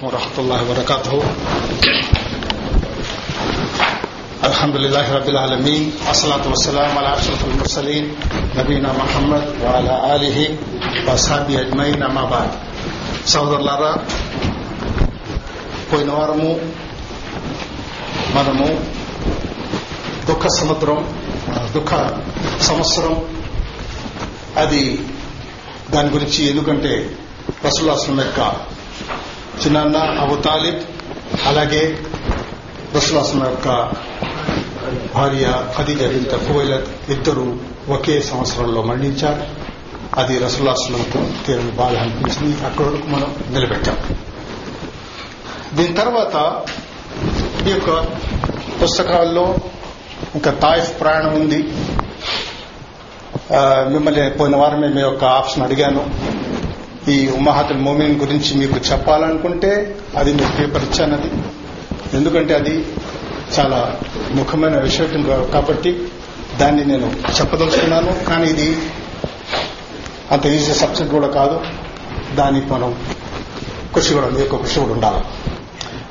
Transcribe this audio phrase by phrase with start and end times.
[0.00, 1.12] ورحمة الله وبركاته
[4.44, 8.04] الحمد لله رب العالمين الصلاة والسلام على أشرف المرسلين
[8.56, 10.38] نبينا محمد وعلى آله
[11.06, 12.50] وأصحابه أجمعين أما بعد
[13.32, 13.92] సోదరులారా
[15.90, 16.50] పోయిన వారము
[18.36, 18.66] మనము
[20.30, 20.98] దుఃఖ సముద్రం
[21.76, 21.90] దుఃఖ
[22.68, 23.14] సంవత్సరం
[24.62, 24.82] అది
[25.94, 26.92] దాని గురించి ఎందుకంటే
[27.66, 28.40] రసుల్లాస్లం యొక్క
[29.65, 30.79] చిన్నాన్న అబు తాలిబ్
[31.45, 31.99] అలాగే
[32.95, 33.91] రసుల్లాస్లం యొక్క
[35.15, 39.43] భార్య ఖదీజ బింత కువైలత్ ఇద్దరు ఒకే సంవత్సరంలో మరణించారు.
[40.19, 42.65] అది రసుల్లాస్లంకు తీరని బాధ అనిపించింది.
[42.65, 43.97] అక్కడ వరకు మనం నిలబెట్టాం.
[45.73, 46.63] దీని తర్వాత
[47.67, 48.05] ఈ యొక్క
[48.83, 49.55] పుస్తకాల్లో
[50.35, 51.63] ఇంకా తాయిఫ్ ప్రయాణం ఉంది.
[53.93, 56.05] మిమ్మల్ని పోయిన వారమే మీ యొక్క ఆప్షన్ అడిగాను.
[57.09, 61.31] ఈ ఉమాహతుల్ మోమిన్ గురించి మీకు చెప్పాలనుకుంటే అది మీకు పేపర్ ఇచ్చానది.
[62.17, 62.85] ఎందుకంటే అది
[63.59, 63.99] చాలా
[64.31, 66.07] ముఖ్యమైన విషయం కాబట్టి
[66.59, 68.25] దాన్ని నేను చెప్పదలుచుకున్నాను.
[68.25, 68.77] కానీ ఇది
[70.31, 71.61] అంత ఈజీ సబ్జెక్ట్ కూడా కాదు.
[72.35, 72.95] దానికి మనం
[73.95, 75.23] కృషి కూడా మీ యొక్క కృషి కూడా ఉండాలి.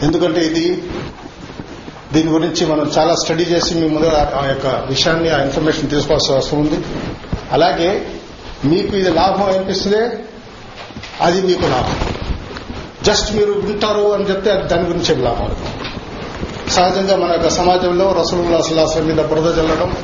[0.03, 0.83] ఎందుకంటే ఇది
[2.13, 6.61] దీని గురించి మనం చాలా స్టడీ చేసి మీ ముందు ఆ యొక్క విషయాన్ని ఆ ఇన్ఫర్మేషన్ తీసుకోవాల్సిన అవసరం
[6.61, 6.85] ఉంది.
[7.53, 8.07] అలాగే
[8.65, 9.97] మీకు ఇది లాభం అనిపిస్తుంది
[11.21, 12.15] అది మీకు లాభం.
[13.03, 15.57] జస్ట్ మీరు వింటారు అని చెప్తే దాని గురించి లాభం?
[16.71, 19.97] సహజంగా మన యొక్క సమాజంలో రసూలుల్లా సుల్లాసం మీద బురద చల్లడం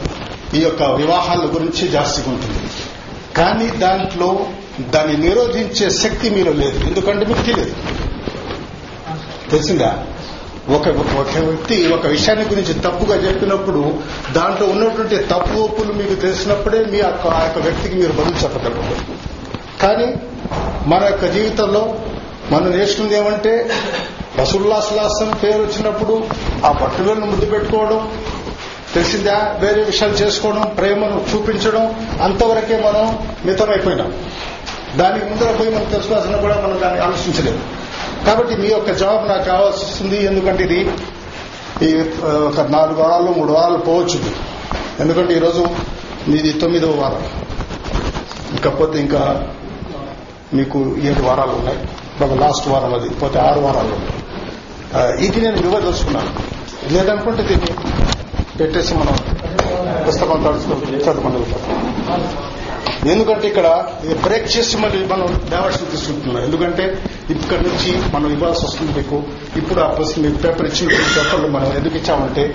[0.54, 2.70] ఈ యొక్క వివాహాల గురించి జాస్తిగా ఉంటుంది.
[3.36, 4.46] కానీ దాంట్లో
[4.80, 6.78] దాన్ని నిరోధించే శక్తి మీరు లేదు.
[6.78, 7.72] ఎందుకంటే మీకు తెలియదు.
[9.50, 10.06] తెలిసిందా?
[10.68, 10.88] ఒక
[11.18, 13.94] ఒక వ్యక్తి ఒక విషయాన్ని గురించి తప్పుగా చెప్పినప్పుడు
[14.32, 18.94] దాంట్లో ఉన్నటువంటి తప్పు ఒప్పులు మీకు తెలిసినప్పుడే మీ ఆ యొక్క వ్యక్తికి మీరు బదులు చెప్పగలరు.
[19.82, 20.16] కానీ
[20.90, 21.82] మన యొక్క జీవితంలో
[22.50, 23.52] మనం నేర్చుకుంది ఏమంటే
[24.40, 26.14] రసుల్లా సులాసం పేరు వచ్చినప్పుడు
[26.66, 28.00] ఆ పట్టుదలను ముద్దు పెట్టుకోవడం
[28.94, 29.56] తెలిసిందా?
[29.58, 31.84] వేరే విషయాలు చేసుకోవడం ప్రేమను చూపించడం
[32.22, 33.04] అంతవరకే మనం
[33.44, 34.12] మితమైపోయినాం.
[34.96, 37.60] దానికి ముందర పోయి మనం తెలుసుకోవాల్సిన కూడా మనం దాన్ని ఆలోచించలేదు.
[38.26, 40.24] కాబట్టి మీ యొక్క జవాబు నాకు కావాల్సి వస్తుంది.
[40.26, 40.80] ఎందుకంటే ఇది
[41.86, 41.90] ఈ
[42.48, 44.20] ఒక నాలుగు వారాలు మూడు వారాలు పోవచ్చు
[45.00, 45.64] ఎందుకంటే ఈరోజు
[46.28, 47.22] మీది తొమ్మిదవ వారం.
[48.56, 49.22] ఇంకపోతే ఇంకా
[50.54, 52.38] మీకు ఏడు వారాలు ఉన్నాయి.
[52.38, 55.26] లాస్ట్ వారం అది పోతే ఆరు వారాలు ఉన్నాయి.
[55.26, 56.32] ఇది నేను ఇవ్వదలుచుకున్నాను
[56.92, 57.72] లేదనుకుంటే దీన్ని
[58.58, 59.16] పెట్టేసి మనం
[60.08, 61.42] పుస్తకం తడుచుకుంటే చదువుకుంటాం
[63.10, 63.88] ఎందుకంటే ఇక్కడ
[64.22, 66.44] బ్రేక్ చేసి మళ్ళీ మనం డైవర్షన్ తీసుకుంటున్నాం.
[66.44, 66.84] ఎందుకంటే
[67.30, 69.22] ఇక్కడ నుంచి మనం ఇవ్వాల్సి వస్తుంది మీకు.
[69.56, 72.54] ఇప్పుడు ఆ పుస్తకం మీకు పేపర్ ఇచ్చిన పేపర్లు మనం ఎందుకు ఇచ్చామంటే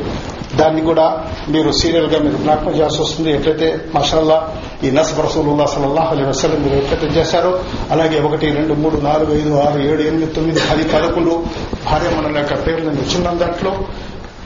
[0.56, 3.32] దాన్ని కూడా మీరు సీరియల్గా మీరు జ్ఞాపకం చేయాల్సి వస్తుంది.
[3.32, 7.60] ఎట్లయితే మషాల్లా ఈ నసబ్ రసూలుల్లా సలల్లాహ్ అలీ వసలం మీరు ఎట్లయితే చేశారో
[7.92, 11.44] అలాగే ఒకటి రెండు మూడు నాలుగు ఐదు ఆరు ఏడు ఎనిమిది తొమ్మిది పది పదకొండు
[11.86, 13.72] భార్య మనల యొక్క పేర్లను నేను ఇచ్చిన దాంట్లో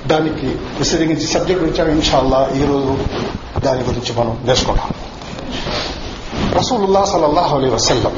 [0.07, 0.47] దానికి
[0.79, 2.97] విశదీకరించి సబ్జెక్ట్ వచ్చాక ఇన్షాల్లా ఈ రోజు
[3.59, 4.89] దాని గురించి మనం నేర్చుకుంటాం.
[6.53, 8.15] రసూలుల్లా సలల్లాహ్ అలీ వసల్లం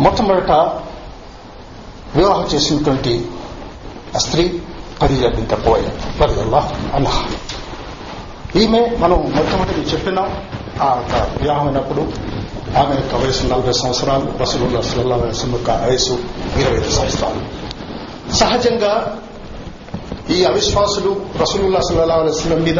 [0.00, 0.52] మొట్టమొదట
[2.16, 3.24] వివాహం చేసినటువంటి
[4.18, 4.60] స్త్రీ
[5.02, 5.84] ఖదీజ బింత పోయ్
[6.22, 7.20] రజల్లాహ్ అల్లాహ్
[8.56, 10.42] ఈమె మనం మొట్టమొదటి చెప్పినాం
[10.82, 10.94] ఆ
[11.42, 12.00] వివాహం అయినప్పుడు
[12.78, 16.12] ఆమె యొక్క వయసు నలభై సంవత్సరాలు రసూలుల్లా అసలు వసలం యొక్క వయసు
[16.60, 17.40] ఇరవై ఐదు సంవత్సరాలు.
[18.34, 19.18] సహజంగా
[20.30, 22.78] ఈ అవిశ్వాసులు రసూలుల్లా సల్లా అలైస్లం మీద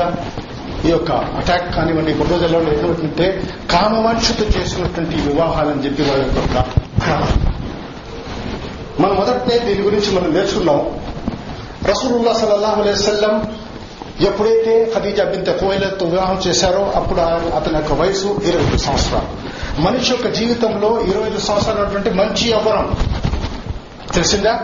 [0.87, 6.65] ఈ యొక్క అటాక్ కానివ్వండి బుర్రజల్లో ఏంటంటే కామవాంక్షతో చేసినటువంటి వివాహాలని చెప్పి వాళ్ళ యొక్క
[9.01, 11.10] మనం మొదటనే దీని గురించి మనం నేర్చుకున్నాం.
[11.91, 13.57] రసూలుల్లా సల్లాహు అలైవల్లం
[14.21, 17.21] ఎప్పుడైతే ఖదీజా బింత కోయిలతో వివాహం చేశారో అప్పుడు
[17.55, 19.51] అతని యొక్క వయసు ఇరవై ఐదు సంవత్సరాలు.
[19.81, 22.97] మనిషి యొక్క జీవితంలో ఇరవై ఐదు సంవత్సరాలు మంచి యవ్వనం
[24.15, 24.61] తెలిసిందా?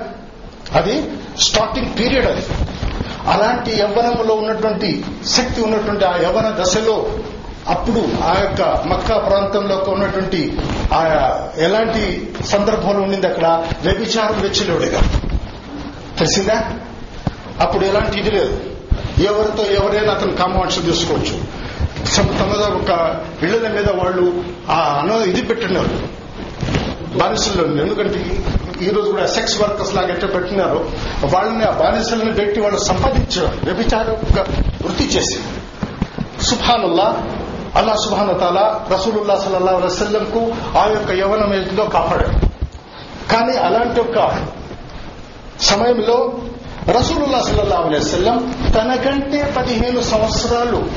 [0.75, 2.47] అది స్టార్టింగ్ పీరియడ్ అది.
[3.26, 7.06] అలాంటి యవ్వనంలో ఉన్నటువంటి శక్తి ఉన్నటువంటి ఆ యవ్వన దశలో
[7.69, 10.58] అప్పుడు ఆ యొక్క మక్కా ప్రాంతంలో ఉన్నటువంటి
[10.93, 11.03] ఆ
[11.58, 13.64] ఎలాంటి సందర్భంలో ఉండింది అక్కడ?
[13.82, 15.00] వ్యభిచారం వెచ్చలేడుగా.
[16.19, 16.64] తెలిసిందా?
[17.61, 18.61] అప్పుడు ఎలాంటి ఇది లేదు.
[19.23, 21.37] ఎవరితో ఎవరైనా అతను కామవాంక్ష తీసుకోవచ్చు
[22.38, 22.91] తమ ఒక
[23.43, 25.94] ఇళ్ళ మీద వాళ్ళు ఆ అన ఇది పెట్టినారు.
[27.19, 28.20] బానిసల్లో ఎందుకంటే
[28.87, 30.85] ఈ రోజు కూడా సెక్స్ వర్కర్స్ లాగా ఎట్లా పెట్టినారో
[31.32, 34.11] వాళ్ళని ఆ బానిసలను పెట్టి వాళ్ళు సంపాదించారు వ్యభిచార
[34.85, 35.38] వృత్తి చేసి.
[36.43, 37.23] సుభానుల్లా
[37.76, 40.43] అల్లా సుభాన్ తాలా రసూలుల్లా సల్లా వసల్లంకు
[40.79, 42.37] ఆ యొక్క యవనం ఏదో కాపాడాడు.
[43.32, 44.44] కానీ అలాంటి ఒక
[45.61, 46.38] సమయంలో
[46.94, 50.88] రసూలుల్లా సల్లల్లా అలైవల్లం తనకంటే పదిహేను సంవత్సరాలు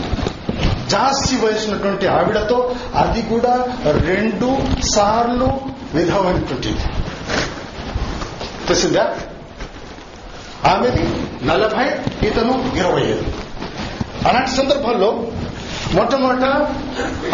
[0.89, 4.57] జాస్తి వయసున్నటువంటి ఆవిడతో అది కూడా రెండు
[4.95, 5.50] సార్లు
[5.94, 6.80] విధమైనటువంటిది
[8.68, 9.15] తెలిసిందా?
[10.65, 11.03] ఆమెది
[11.45, 11.86] నలభై
[12.27, 13.25] ఇతను ఇరవై ఐదు.
[14.27, 15.27] అలాంటి సందర్భంలో
[15.94, 16.45] మొట్టమొదట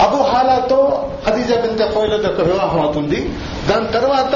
[0.01, 3.29] అబుహాలాతో హాలాతో బిన్ తఫైల యొక్క వివాహం అవుతుంది.
[3.69, 4.35] దాని తర్వాత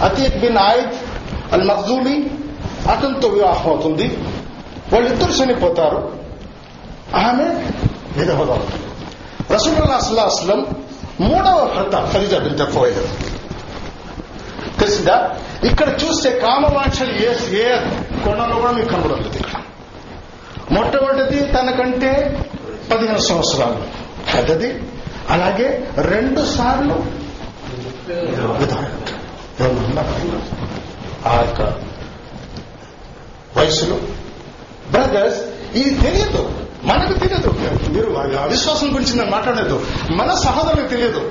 [0.00, 0.94] అతీక్ బిన్ ఆయిద్
[1.52, 2.30] అల్ మఖ్జూమి
[2.90, 4.18] అతనితో వివాహం అవుతుంది.
[4.92, 6.18] వాళ్ళిద్దరు చనిపోతారు.
[7.16, 7.44] ఆమె
[8.16, 8.68] విధవగా
[9.50, 10.56] రసూల్లా రసూలుల్లా
[11.20, 13.06] మూడవ భర్త ఖదీజా బిన్ తఫైల
[14.80, 15.38] తెలిసిందా?
[15.64, 17.76] ఇక్కడ చూస్తే కామవాంఛలు ఏ ఏ
[18.24, 19.60] కొండలో కూడా మీకు కనబడలేదు ఇక్కడ.
[20.72, 22.40] మొట్టమొదటిది తనకంటే
[22.90, 23.82] పదిహేను సంవత్సరాలు
[24.34, 24.82] పెద్దది.
[25.30, 26.96] అలాగే రెండు సార్లు
[31.28, 31.95] ఆ యొక్క
[33.56, 33.96] వయసులో.
[34.90, 35.40] బ్రదర్స్
[35.76, 36.52] ఇది తెలియదు.
[36.84, 37.50] మనకు తెలియదు.
[37.88, 39.86] మీరు అవిశ్వాసం గురించి నేను మాట్లాడలేదు.
[40.10, 41.30] మన సహోదరులకు తెలియదు.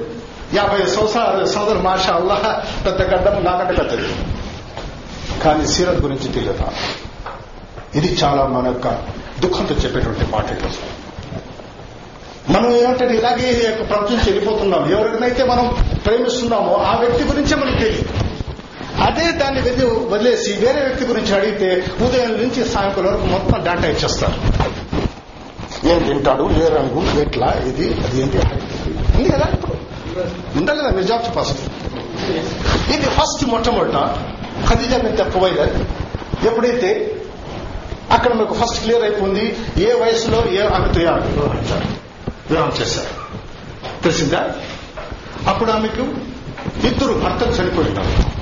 [0.53, 4.07] యాభై సంవత్సరాలు సోదరు మాషా అల్లాహ పెద్ద గడ్డం నాకంటే పెద్దది.
[5.43, 6.59] కానీ సీరత్ గురించి తెలియదు.
[7.95, 8.87] ఇది చాలా మన యొక్క
[9.39, 11.05] దుఃఖంతో చెప్పేటువంటి మాట ఈరోజు
[12.51, 15.75] మనం ఏమంటే ఇలాగే యొక్క ప్రపంచం వెళ్ళిపోతున్నాం ఎవరికైతే మనం
[16.05, 18.24] ప్రేమిస్తున్నామో ఆ వ్యక్తి గురించే మనకు తెలియదు.
[19.01, 24.65] అదే దాన్ని వెళ్ళి వదిలేసి వేరే వ్యక్తి గురించి అడిగితే ఉదయం నుంచి సాయంకాలం వరకు మొత్తం డేటా ఇచ్చేస్తారు.
[25.87, 26.43] ఏం తింటాడు?
[26.43, 27.21] ఏ రంగు?
[27.21, 27.47] ఎట్లా?
[27.47, 28.37] ఇది అది ఏంటి?
[29.17, 29.73] ఉంది కదా ఇప్పుడు.
[30.57, 31.59] ఉండాలి కదా మీరు జాబ్ ఫస్ట్.
[32.91, 34.17] ఇది ఫస్ట్ మొట్టమొదట
[34.69, 35.75] ఖదీజా మీద ప్రొవైడర్
[36.45, 37.15] ఎప్పుడైతే?
[38.11, 40.87] అక్కడ మీకు ఫస్ట్ క్లియర్ అయిపోయింది ఏ వయసులో ఏ ఆమె
[42.49, 43.09] వివాహం చేశారు.
[44.03, 44.51] తెలిసిందా?
[45.47, 46.01] అప్పుడు ఆమెకు
[46.87, 48.34] ఇద్దరు భర్తలు చనిపోయినారు.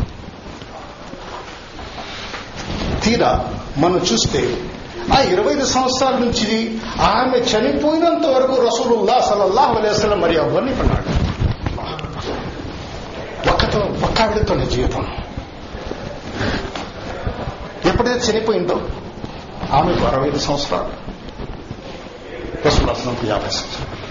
[3.03, 4.57] తీరా మనం చూస్తే
[5.15, 11.23] ఆ ఇరవై ఐదు సంవత్సరాల నుంచి ఆమె చనిపోయినంత వరకు రసూలుల్లా సలల్లాహు అలైస్లం మరి ఎవరిని పడ్డాడు
[13.49, 15.07] ఒక్కతో ఒక్క ఆవిడతోనే జీవితం.
[17.85, 18.81] ఎప్పుడైతే చనిపోయిందో
[19.71, 20.89] ఆమెకు అరవై ఐదు సంవత్సరాలు.
[22.67, 24.03] రసూలాసనంకు యాభై సంవత్సరాలు.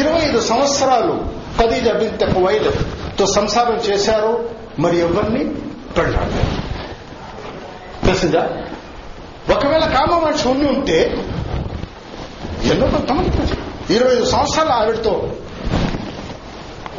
[0.00, 1.26] ఇరవై ఐదు సంవత్సరాలు
[1.60, 4.48] పది ఖదీజా బింత తో సంసారం చేశారు
[4.78, 5.44] మరి ఎవరిని?
[5.96, 6.71] పెళ్ళాడలేదు
[8.12, 8.48] తెలిసిందా
[9.54, 11.26] ఒకవేళ కామవాంక్ష ఉండి ఉంటే
[12.64, 13.30] ఎన్నో కొంతమంది
[13.94, 15.32] ఇరవై ఐదు సంవత్సరాలు ఆవిడతో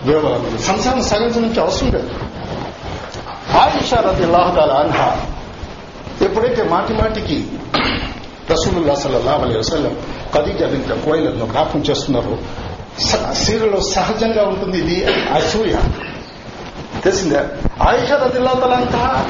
[0.05, 0.57] వివాహం.
[0.67, 2.09] సంసారం సాగించడానికి అవసరం లేదు.
[3.57, 5.17] ఆయిషా రది అల్లాహదాల అన్హా
[6.21, 7.47] ఎప్పుడైతే మాటి మాటికి
[8.51, 9.97] రసూలుల్లా సల్లల్లాహు అలైహి వసల్లం
[10.33, 12.39] ఖదీజా బిన్ కోయిలను జ్ఞాపం చేస్తున్నారు
[13.33, 15.73] స్త్రీలలో సహజంగా ఉంటుంది ఇది అసూయ.
[15.73, 17.01] తెలిసిందే?
[17.03, 17.39] తెలిసిందా
[17.87, 19.25] ఆయిషా రదిల్లాతలంతా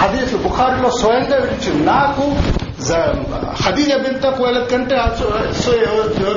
[0.00, 2.36] హదీఫ్ బుఖారిలో స్వయంగా విడిచింది నాకు
[3.62, 5.76] హదీజ బింత కోయల కంటే అసూయ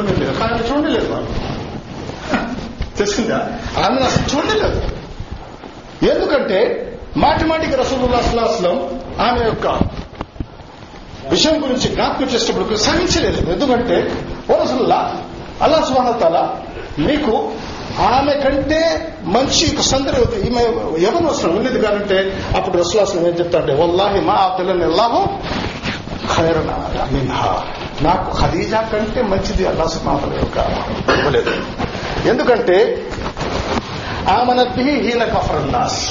[0.01, 0.31] మీద?
[0.33, 1.30] కానీ చూడలేదు వాళ్ళు
[2.98, 3.38] తెలిసిందా?
[3.86, 4.81] ఆమె అసలు చూడలేదు.
[6.12, 9.68] ఎందుకంటే మాటిమాటికి రసూలుల్లా అసలాస్లం ఆమె యొక్క
[11.30, 13.51] విషయం గురించి జ్ఞాపకం చేసేటప్పుడు సహించలేదు.
[13.51, 15.24] ఎందుకంటే ఓ రసూల్లా
[15.62, 16.56] అల్లా సుహానతాల
[17.00, 17.51] మీకు
[18.00, 20.62] ఆమె కంటే మంచి సందర్భం ఈమె
[21.01, 25.28] ఎవరు అవసరం ఉన్నది కానంటే అప్పుడు రసూలాసనం ఏం చెప్తాడంటే వల్లాహి మా ఆ పిల్లని అల్లాహు
[26.36, 27.63] ఖైరనా
[28.01, 30.57] నాకు ఖదీజా కంటే మంచిది అల్లా సుహానతల యొక్క
[31.18, 31.51] ఇవ్వలేదు.
[32.30, 33.07] ఎందుకంటే
[34.30, 36.10] ఆమెనద్ది హీన కఫరన్నాస్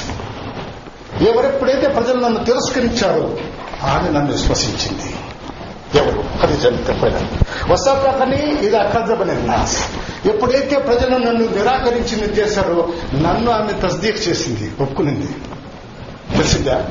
[1.23, 3.37] ఎవరెప్పుడైతే ప్రజలు నన్ను తిరస్కరించారో
[3.88, 5.14] ఆమె నన్ను విశ్వసించింది.
[5.99, 6.25] ఎవరు?
[6.42, 7.26] ఖదీజా చెప్పలేదు
[7.73, 9.78] వసాకని ఇది అఖజబని నాస్.
[10.26, 15.29] ఎప్పుడైతే ప్రజలు నన్ను నిరాకరించి చేశారో నన్ను ఆమె తస్దీక్ చేసింది ఒప్పుకునింది.
[16.37, 16.85] తెలిసిందా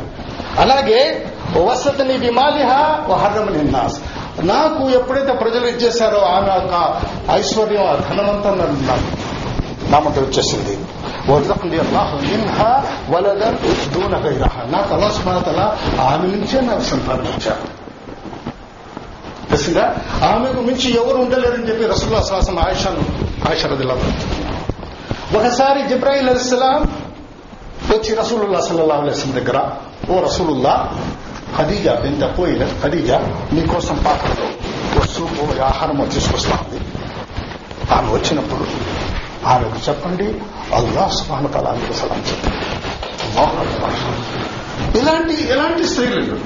[0.60, 1.26] అలాగే
[1.58, 2.68] వసతిని విమాలిహ
[3.14, 4.00] హర్రమని నాస్
[4.46, 9.32] నాకు ఎప్పుడైతే ప్రజలు ఇచ్చేశారో ఆమె యొక్క ఐశ్వర్యం ఆ ధనవంతం నన్ను నాకు
[9.92, 10.78] నామంటే వచ్చేసింది.
[11.32, 14.70] వరదకుంది అల్లాహ్ మిన్హా వలదన్ దూన గైరహ.
[14.70, 17.81] నాకు అల్లా సుమాతల ఆమె నుంచే నాకు సంపాదించారు.
[19.52, 19.86] తెలిసిందా
[20.26, 23.04] ఆమెకు మించి ఎవరు ఉండలేరని చెప్పి రసూల్లా శ్వాసం ఆయిషాను
[23.50, 23.68] ఆయిషా
[25.38, 26.82] ఒకసారి జిబ్రాయిల్ అలిస్లాం
[27.92, 29.58] వచ్చి రసూలుల్లా సల్లల్లా అలైస్లం దగ్గర
[30.10, 30.74] ఓ రసూలుల్లా
[31.58, 33.18] ఖదీజా బింత పోయిన ఖదీజా
[33.54, 34.48] మీకోసం పాత్రలో
[35.00, 36.80] ఓ సూపు ఆహారం తీసుకొస్తా ఉంది
[37.92, 38.66] ఆమె వచ్చినప్పుడు
[39.46, 40.28] ఆమెకు చెప్పండి
[40.74, 42.58] అల్లా సుబాన తలానికి సలాం చెప్పండి
[45.00, 46.38] ఇలాంటి ఎలాంటి స్త్రీలు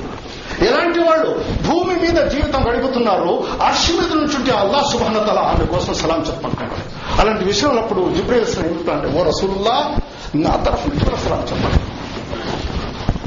[0.61, 1.45] ఎలాంటి వాళ్ళు?
[1.67, 7.81] భూమి మీద జీవితం గడుపుతున్నారు అర్షి మీద నుంచి అల్లా సుభానతల ఆమె కోసం సలాం చెప్పంటున్నాడు అలాంటి విషయంలో
[7.81, 9.97] అప్పుడు జిబ్రేల్ ఏమిటంటే ఓ రసూల్లా
[10.35, 11.77] నా తరఫు నుంచి కూడా సలాం చెప్పండి.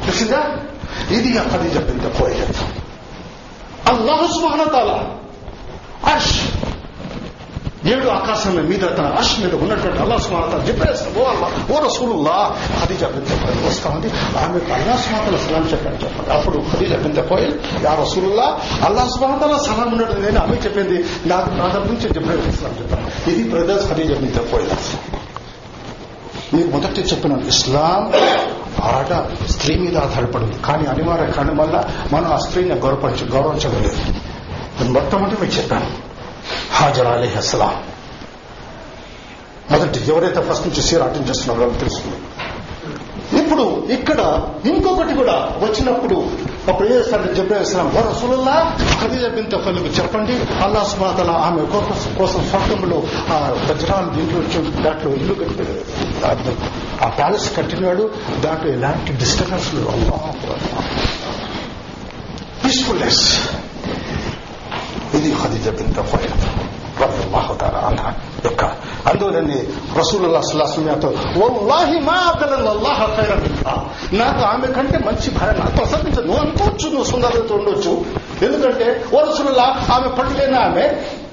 [0.07, 0.57] తెలిసిందా?
[1.11, 2.49] ఇది అది చెప్పింది పోయే
[3.87, 5.09] అల్లాహ్ సుబాన తల
[6.13, 6.58] అర్ష్.
[7.93, 12.37] ఏడు ఆకాశం మీద తన అర్ష్ మీద ఉన్నటువంటి అల్లా సుమాత చెప్పేస్తాం ఓ అల్లా ఓ రసూలుల్లా
[12.81, 14.09] ఖదీజ బింత కోయల్ వస్తా ఉంది
[14.43, 16.31] ఆమెకు అల్లా సుమాతల సలాం చెప్పాను చెప్పండి.
[16.33, 17.55] అప్పుడు ఖదీజ బింత కోయల్
[17.85, 18.49] యా రసూలుల్లా
[18.87, 20.99] అల్లా సుమాతల సలాం ఉన్నట్టు నేను ఆమె చెప్పింది.
[21.27, 23.31] నాకు నా దగ్గర నుంచి జిబ్రాయిల్ ఇస్లాం చెప్పాను.
[23.31, 24.75] ఇది బ్రదర్స్ ఖదీజ బింత కోయల్.
[26.55, 28.03] మీరు మొదటి చెప్పిన ఇస్లాం
[28.85, 29.13] ఆడ
[29.51, 30.57] స్త్రీ మీద ఆధారపడింది.
[30.67, 31.77] కానీ అనివార్య కారణం వల్ల
[32.13, 34.03] మనం ఆ స్త్రీని గౌరవ గౌరవించడం లేదు
[34.79, 36.08] నేను మొట్టమొదటి మీకు చెప్పాను.
[36.73, 37.75] హాజర్ అలీ అస్లాం
[39.71, 42.25] మొదటి ఎవరైతే ఫస్ట్ నుంచి సీర్ అటెండ్ చేస్తున్నారో వాళ్ళు తెలుసుకున్నారు
[43.43, 44.21] ఇప్పుడు ఇక్కడ
[44.67, 46.17] ఇంకొకటి కూడా వచ్చినప్పుడు
[46.69, 50.33] అప్పుడు ఏ చేస్తారంటే చెప్పేస్తున్నాం ఓ రసూలుల్లా ఖదీజా బింత ఫలుకు చెప్పండి.
[50.65, 51.63] అల్లా సుమాతల ఆమె
[52.19, 53.37] కోసం స్వర్గంలో ఆ
[53.71, 54.41] వజ్రాలు దీంట్లో
[54.83, 56.55] దాంట్లో ఇల్లు కట్టాడు.
[57.05, 58.11] ఆ ప్యాలెస్ కట్టినాడు.
[58.41, 59.69] దాంట్లో ఎలాంటి డిస్టర్బెన్స్
[62.65, 63.25] పీస్ఫుల్నెస్
[65.15, 66.33] ఇది ఖదీజా బింత ఫైల్
[68.45, 68.65] యొక్క
[69.09, 69.63] అందువలని
[69.99, 76.89] రసూలుల్లా సుల్లాహతో వల్లాహి మా అబ్దల్లాహ ఖైరన్ నాకు ఆమె కంటే మంచి భార్య నాతో అసలు నువ్వు అనుకోవచ్చు
[76.89, 78.05] నువ్వు సుందరత ఉండొచ్చు.
[78.43, 80.83] ఎందుకంటే ఓ రసూలుల్లా ఆమె పళ్ళు లేని ఆమె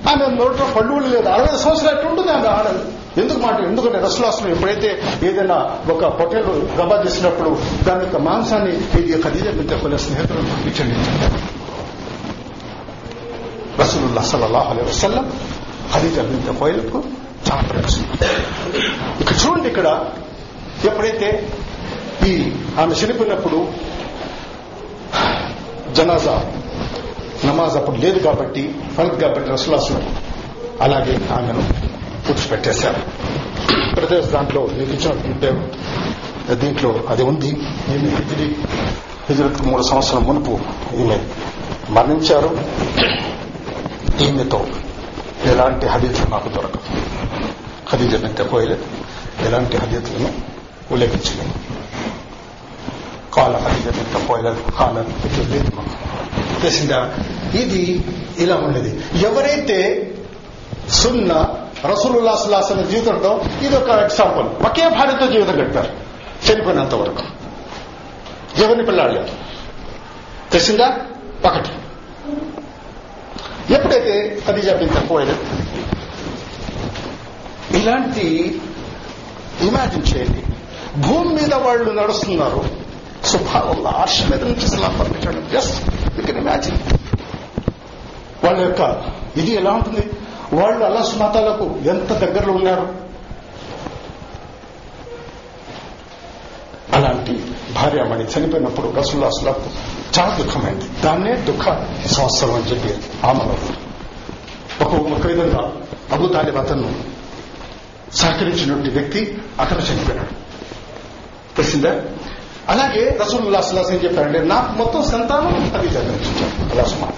[0.10, 1.30] ఆమె నోట్లో పళ్ళు లేదు.
[1.30, 2.86] అరవై సంవత్సరాలు ఉంటుంది ఆమె ఆడదు?
[3.22, 3.60] ఎందుకు మాట?
[3.60, 5.56] ఎందుకంటే రసూలాసం ఎప్పుడైతే ఏదైనా
[5.90, 10.96] ఒక పొట్టేలు గబా చేసినప్పుడు దాని యొక్క మాంసాన్ని ఇది ఖదీజా బింత కొన్ని స్నేహితులను ఇచ్చండి.
[13.80, 15.26] రసూలుల్లా సల్లాహ్ అలీ వసల్లం
[15.94, 17.00] ఖదీజా బింత కోయిల్కు
[17.48, 18.12] చాలా ప్రయోజనం
[19.22, 19.88] ఇక చూడండి ఇక్కడ
[20.86, 21.30] ఎప్పుడైతే
[22.28, 22.34] ఈ
[22.82, 23.60] ఆమె చనిపోయినప్పుడు
[25.94, 26.36] జనాజా
[27.46, 30.00] నమాజ్ అప్పుడు లేదు కాబట్టి ఫరద్ కాబట్టి రసూలాసం
[30.82, 31.64] అలాగే ఆమెను
[32.26, 33.02] పూడ్చిపెట్టేశారు.
[33.96, 35.50] ప్రదేశ్ దాంట్లో మీకు ఇచ్చినట్టుంటే
[36.56, 37.52] దీంట్లో అది ఉంది.
[37.94, 38.56] ఈమె హిజరీ?
[39.30, 40.60] హిజరత్ మూడు సంవత్సరం మునుపు
[41.02, 41.18] ఈమె
[41.90, 42.50] మరణించారు.
[44.22, 44.68] ఈమెతో
[45.46, 46.80] ఎలాంటి హదీతులు నాకు దొరకదు
[47.92, 48.86] ఖదీజ బింత కోయలేదు
[49.42, 50.34] ఎలాంటి హదీతులను
[50.92, 51.54] ఉల్లేఖించలేదు
[53.34, 54.64] కాల ఖదీజ బింత కోయలేదు
[56.62, 57.18] తెలిసిందా?
[57.54, 58.06] ఇది
[58.38, 59.20] ఇలా ఉండేది.
[59.20, 60.12] ఎవరైతే
[60.90, 61.56] సున్న
[61.86, 64.66] రసూలుల్లా సుల్లాసన జీవితంలో ఇది ఒక ఎగ్జాంపుల్.
[64.66, 65.90] ఒకే భార్యతో జీవితం గడిపారు.
[66.52, 67.24] చనిపోయినంత వరకు.
[68.62, 69.28] ఎవరిని పిల్లాడలేదు
[70.52, 70.98] తెలిసిందా?
[71.46, 71.70] ఒకటి.
[73.70, 75.36] ఎప్పుడైతే అది జపించకపోయినా
[77.72, 78.62] ఇలాంటి
[79.62, 80.44] ఇమాజిన్ చేయండి.
[81.08, 82.66] భూమి మీద వాళ్ళు నడుస్తున్నారు.
[83.26, 85.50] సుభావంలో ఆర్ష మీద నుంచి సలా పంపించడం.
[85.54, 86.78] జస్ట్ యూ కెన్ ఇమాజిన్
[88.46, 89.04] వాళ్ళ యొక్క
[89.38, 90.10] ఇది ఎలా ఉంటుంది?
[90.54, 92.96] వాళ్ళు అలా సుమతాలకు ఎంత దగ్గరలో ఉన్నారు?
[96.94, 101.02] అలాంటి భార్యామణి చనిపోయినప్పుడు రసుల్లాసులకు చాలా దుఃఖమైంది.
[101.04, 101.64] దాన్నే దుఃఖ
[102.08, 103.56] సంవత్సరం అని చెప్పి ఆమెలో
[104.86, 105.74] ఒక ఒక విధంగా
[106.12, 106.96] అబు తాలిబ్ అతను
[108.14, 110.28] సహకరించినటువంటి వ్యక్తి అతను చనిపోయాడు.
[111.56, 112.02] తెలిసిందా?
[112.70, 117.12] అలాగే రసూలుల్లా సుల్లాస్ ఏం చెప్పారంటే నాకు మొత్తం సంతానం అది జరిగించారు అలా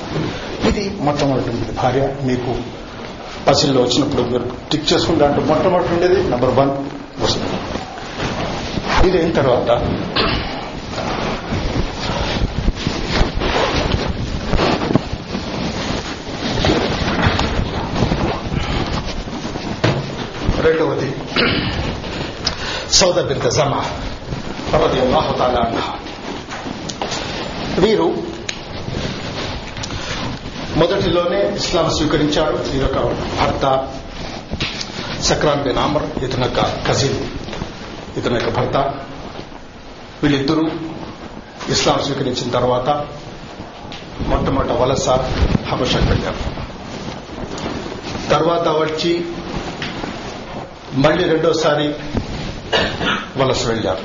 [0.70, 2.56] ఇది మొట్టమొదటి భార్య మీకు
[3.48, 6.70] పసిల్లో వచ్చినప్పుడు మీరు టిక్ చేసుకుని దాంట్లో మొట్టమొదటి ఉండేది నంబర్ వన్
[7.24, 9.70] వస్తుంది ఇది అయిన తర్వాత
[20.60, 21.16] రెండవది
[22.98, 23.82] సౌద బింత జమా
[24.74, 25.64] రది అల్లాహు తాలా
[27.80, 28.08] వీరు
[30.76, 32.58] మొదటిలోనే ఇస్లాం స్వీకరించాడు.
[32.76, 33.00] ఈ యొక్క
[33.40, 33.66] భర్త
[35.22, 37.20] సక్రాన్ బిన్ ఆమర్ ఇతని యొక్క కజిన్
[38.18, 38.78] ఇతని యొక్క భర్త.
[40.24, 40.66] వీళ్ళిద్దరూ
[41.70, 42.90] ఇస్లాం స్వీకరించిన తర్వాత
[44.28, 45.10] మొట్టమొదట వలస
[45.70, 46.42] హబషకు వెళ్ళారు.
[48.30, 49.26] తర్వాత వచ్చి
[50.94, 51.94] మళ్ళీ రెండోసారి
[53.38, 54.00] వలస వెళ్ళారు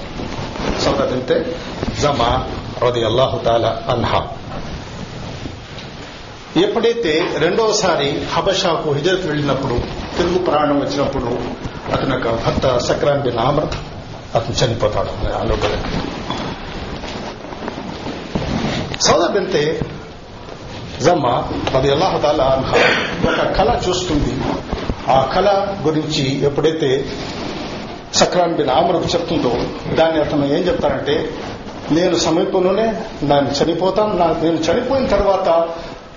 [0.80, 1.56] సౌదతింతే
[2.02, 2.48] జమా
[2.82, 4.28] రది అల్లాహు తాలా అన్హా.
[6.56, 9.80] ఎప్పుడైతే రెండవసారి హబషాకు హిజరత్ వెళ్ళినప్పుడు
[10.18, 11.38] తెలుగు ప్రాణం వచ్చినప్పుడు
[11.92, 13.66] అతని యొక్క భర్త సక్రాన్ బిన్ ఆమర్
[14.34, 15.32] అతను చనిపోతాడు.
[15.36, 15.82] ఆలోచన
[19.00, 19.80] సౌద బింతే
[21.76, 22.78] అది అల్లాహతాల అన్హా.
[23.30, 24.44] ఒక కళ చూస్తుంది.
[25.10, 27.04] ఆ కళ గురించి ఎప్పుడైతే
[28.14, 29.52] సక్రాన్ బిన్ ఆమరకు చెప్తుందో
[29.94, 31.34] దాన్ని అతను ఏం చెప్తారంటే
[31.90, 32.92] నేను సమీపంలోనే
[33.22, 35.48] నేను చనిపోతాను నా నేను చనిపోయిన తర్వాత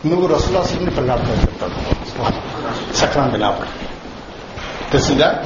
[0.06, 2.96] నువ్వు రసులాసుని పెళ్ళాడుతావు చెప్తాడు.
[2.96, 3.68] సక్రాన్ బిన్ ఆమర్
[4.92, 5.44] తెలిసిందా?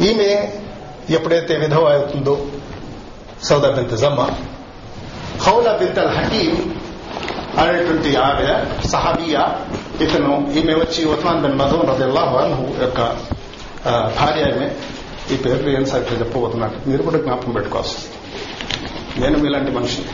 [0.00, 0.52] ఈమె
[1.10, 2.46] ఎప్పుడైతే విధవ అవుతుందో
[3.42, 4.28] సౌదా బింత జమ్మ
[5.42, 6.80] హౌలా బింతల్ హకీం
[7.58, 9.58] అనేటువంటి ఆమె సహాబియా
[10.00, 13.00] ఇతను ఈమె వచ్చి ఉస్మాన్ బిన్ మధూన్ రదిల్లాహు అన్హు యొక్క
[14.20, 14.70] భార్య ఆమె
[15.30, 16.88] ఈ పేర్లు ఏం సరిగ్గా చెప్పబోతున్నాడు.
[16.88, 17.96] మీరు కూడా జ్ఞాపకం పెట్టుకోవాల్సి
[19.20, 20.06] నేను మీలాంటి మనిషిని.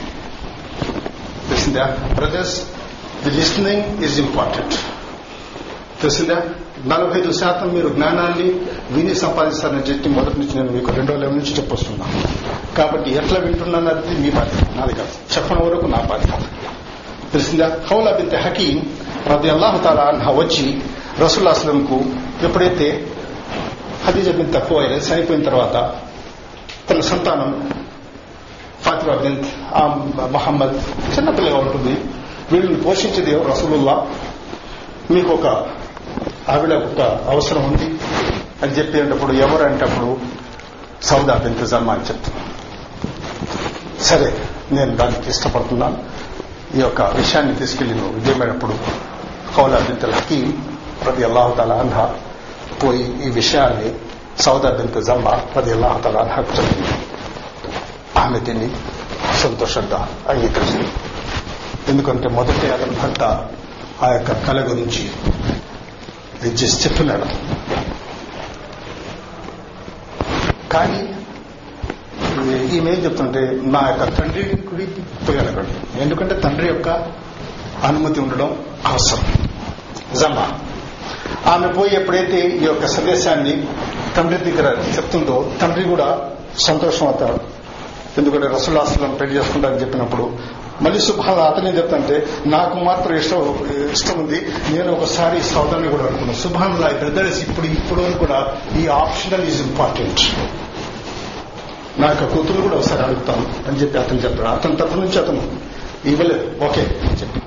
[1.49, 1.99] తెలిసిందా?
[2.15, 2.63] Brothers
[3.25, 4.75] the listening is important
[6.01, 6.43] తెలిసిందా?
[6.87, 8.61] నలభై ఐదు శాతం మీరు జ్ఞానాన్ని
[8.91, 12.23] విని సంపాదిస్తారని చెప్పి మొదటి నుంచి నేను మీకు రెండో లెవెల్ నుంచి చెప్పొస్తున్నాను
[12.77, 14.77] కాబట్టి ఎట్లా వింటున్నానది మీ బాధ్యత.
[14.77, 15.39] నాది కాదు.
[15.39, 16.43] చెప్పడం వరకు నా బాధ్యత.
[17.33, 17.81] తెలిసిందా?
[17.91, 18.87] హౌలా బిన్ హకీం
[19.27, 20.83] రది అల్లాహు తాలా అన్హా వచ్చి
[21.19, 21.55] రసూల్లా
[22.43, 23.07] ఎప్పుడైతే
[24.05, 25.95] హదీజ బిన్ తక్కువ చనిపోయిన తర్వాత
[26.91, 27.71] తన సంతానం
[28.83, 29.87] ఫాతిమా బిన్ ఆ
[30.27, 30.75] మహమ్మద్
[31.19, 32.01] చిన్నపిల్లగా ఉంటుంది.
[32.53, 33.53] వీళ్ళని పోషించేది ఎవరు?
[33.53, 34.07] రసూలుల్లా
[35.11, 35.47] మీకు ఒక
[36.49, 37.01] ఆవిడ ఒక
[37.31, 38.01] అవసరం ఉంది.
[38.63, 40.17] అని చెప్పేటప్పుడు ఎవరు అంటప్పుడు
[41.03, 42.53] సౌదా బింత్ జల్మా అని చెప్తున్నాను
[44.03, 44.39] సరే
[44.73, 46.03] నేను దానికి ఇష్టపడుతున్నాను.
[46.75, 48.73] ఈ యొక్క విషయాన్ని తీసుకెళ్ళి నువ్వు విజయమైనప్పుడు
[49.57, 50.47] కౌలా బింత్ హకీం
[51.03, 52.05] ప్రతి అల్లాహతాల అన్హా
[52.83, 53.89] పోయి ఈ విషయాన్ని
[54.39, 56.95] సౌదా బింత్ జమ్మా ప్రతి అల్లాహతాల అన్హాకు చెప్పింది
[58.21, 58.69] ఆమె దీన్ని
[59.43, 60.91] సంతోషంగా అంగీకరించింది
[61.89, 63.23] ఎందుకంటే మొదటి అతని భర్త
[64.03, 65.05] ఆ యొక్క కళ గురించి
[66.37, 67.29] ఇది చేసి చెప్పినాడు
[70.73, 71.03] కానీ
[72.77, 74.87] ఈమె ఏం చెప్తుంటే నా యొక్క తండ్రి గుడి
[76.01, 76.89] ఎందుకంటే తండ్రి యొక్క
[77.85, 78.51] అనుమతి ఉండడం
[78.87, 79.25] అవసరం
[80.15, 80.49] జమ్మ
[81.51, 83.67] ఆమె పోయి ఎప్పుడైతే ఈ యొక్క సందేశాన్ని
[84.17, 87.41] తండ్రి దగ్గర చెప్తుందో తండ్రి కూడా సంతోషం అవుతారు.
[88.19, 90.31] ఎందుకంటే రసులాసలం పెళ్ళి చేసుకుంటారని చెప్పినప్పుడు
[90.83, 94.47] మళ్ళీ సుభాన్ అతనే చెప్తాంటే నాకు మాత్రం ఇష్టం ఇష్టం ఉంది.
[94.71, 96.39] నేను ఒకసారి సోదరుని కూడా అనుకున్నాను.
[96.39, 100.21] సుభాన్ లా బ్రదర్స్ ఇప్పుడు ఇప్పుడు కూడా ఈ ఆప్షనల్ ఈజ్ ఇంపార్టెంట్
[102.01, 104.49] నా యొక్క కూతురు కూడా ఒకసారి అడుగుతాను అని చెప్పి అతను చెప్పాడు.
[104.49, 105.43] అతని తరఫు నుంచి అతను
[106.05, 106.65] ఇవ్వలేదు.
[106.65, 106.81] ఓకే.
[106.81, 107.41] అని చెప్పి.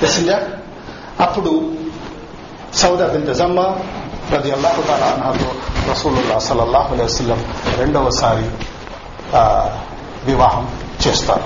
[0.00, 0.40] తెలిసిందా
[1.20, 1.72] అప్పుడు
[2.74, 3.76] సౌదా బిన్ జమ్మా
[4.30, 5.34] ప్రతి అల్లాహు తాలా
[5.90, 8.50] రసూలుల్లా సలల్లాహు అలైహి రెండవసారి
[10.24, 10.70] వివాహం
[11.06, 11.42] చేస్తారు.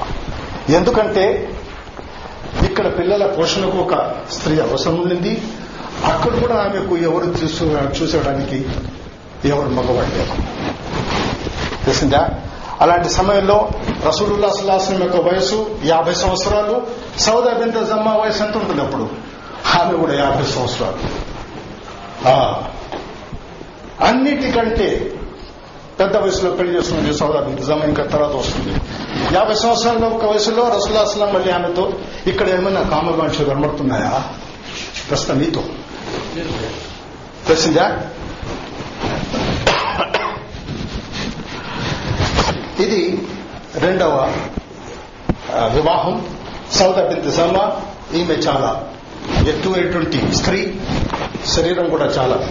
[0.72, 1.56] ఎందుకంటే
[2.64, 5.42] ఇక్కడ పిల్లల పోషణకు ఒక స్త్రీ అవసరం ఉండింది.
[6.04, 7.64] అక్కడ కూడా ఆమెకు ఎవరు చూసు
[8.02, 8.66] చూసేయడానికి
[9.48, 10.42] ఎవరు మగవాడు లేరు.
[11.85, 12.28] తెలిసిందా?
[12.80, 13.70] అలాంటి సమయంలో
[14.06, 16.87] రసూలుల్లా సల్లాహం యొక్క వయసు యాభై సంవత్సరాలు
[17.18, 19.32] సౌదా బింద జమ్మా వయసు ఎంత ఉంటుంది అప్పుడు
[19.66, 20.98] ఆమె కూడా యాభై సంవత్సరాలు.
[24.05, 25.14] అన్నిటికంటే
[26.01, 28.81] పెద్ద వయసులో పెళ్ళి చేసుకున్నది సోదరు నిజాం ఇంకా తర్వాత వస్తుంది.
[29.35, 31.92] యాభై సంవత్సరాల ఒక వయసులో రసూల్లా మళ్ళీ ఆమెతో
[32.27, 34.25] ఇక్కడ ఏమైనా కామకాంక్షలు కనబడుతున్నాయా?
[35.11, 35.64] ప్రస్తుతం నీతో.
[37.48, 38.11] తెలిసిందా
[42.81, 43.29] ఇది
[43.75, 44.33] రెండవ
[45.53, 46.37] వివాహం.
[46.72, 47.81] సౌదా బింత్ సల్మా
[48.14, 48.91] ఈమె చాలా
[49.48, 50.74] ఎత్తువైనటువంటి స్త్రీ
[51.46, 52.48] శరీరం కూడా చాలా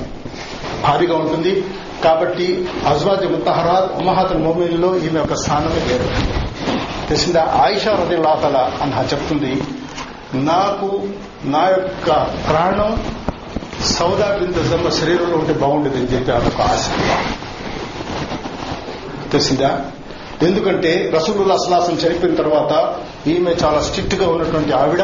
[0.83, 1.65] భారీగా ఉంటుంది.
[2.03, 6.09] కాబట్టి అజ్వాజ్ ముత్తహరాత్ ఉమహాతుల్ మొమిన్లో ఈమె యొక్క స్థానమే లేదు
[7.09, 7.59] తెలిసిందా?
[7.61, 9.63] ఆయిషా రదిల్లాతల అని చెప్తుంది
[10.33, 11.03] నాకు
[11.43, 12.07] నా యొక్క
[12.49, 13.03] ప్రాణం
[13.85, 16.89] సౌదా బింత జమ్మ శరీరంలో ఉంటే బాగుండేది అని చెప్పి అదొక ఆశ.
[19.31, 19.85] తెలిసిందా?
[20.41, 22.95] ఎందుకంటే రసూలుల్లా అసలాసం చనిపోయిన తర్వాత
[23.27, 25.03] ఈమె చాలా స్ట్రిక్ట్గా ఉన్నటువంటి ఆవిడ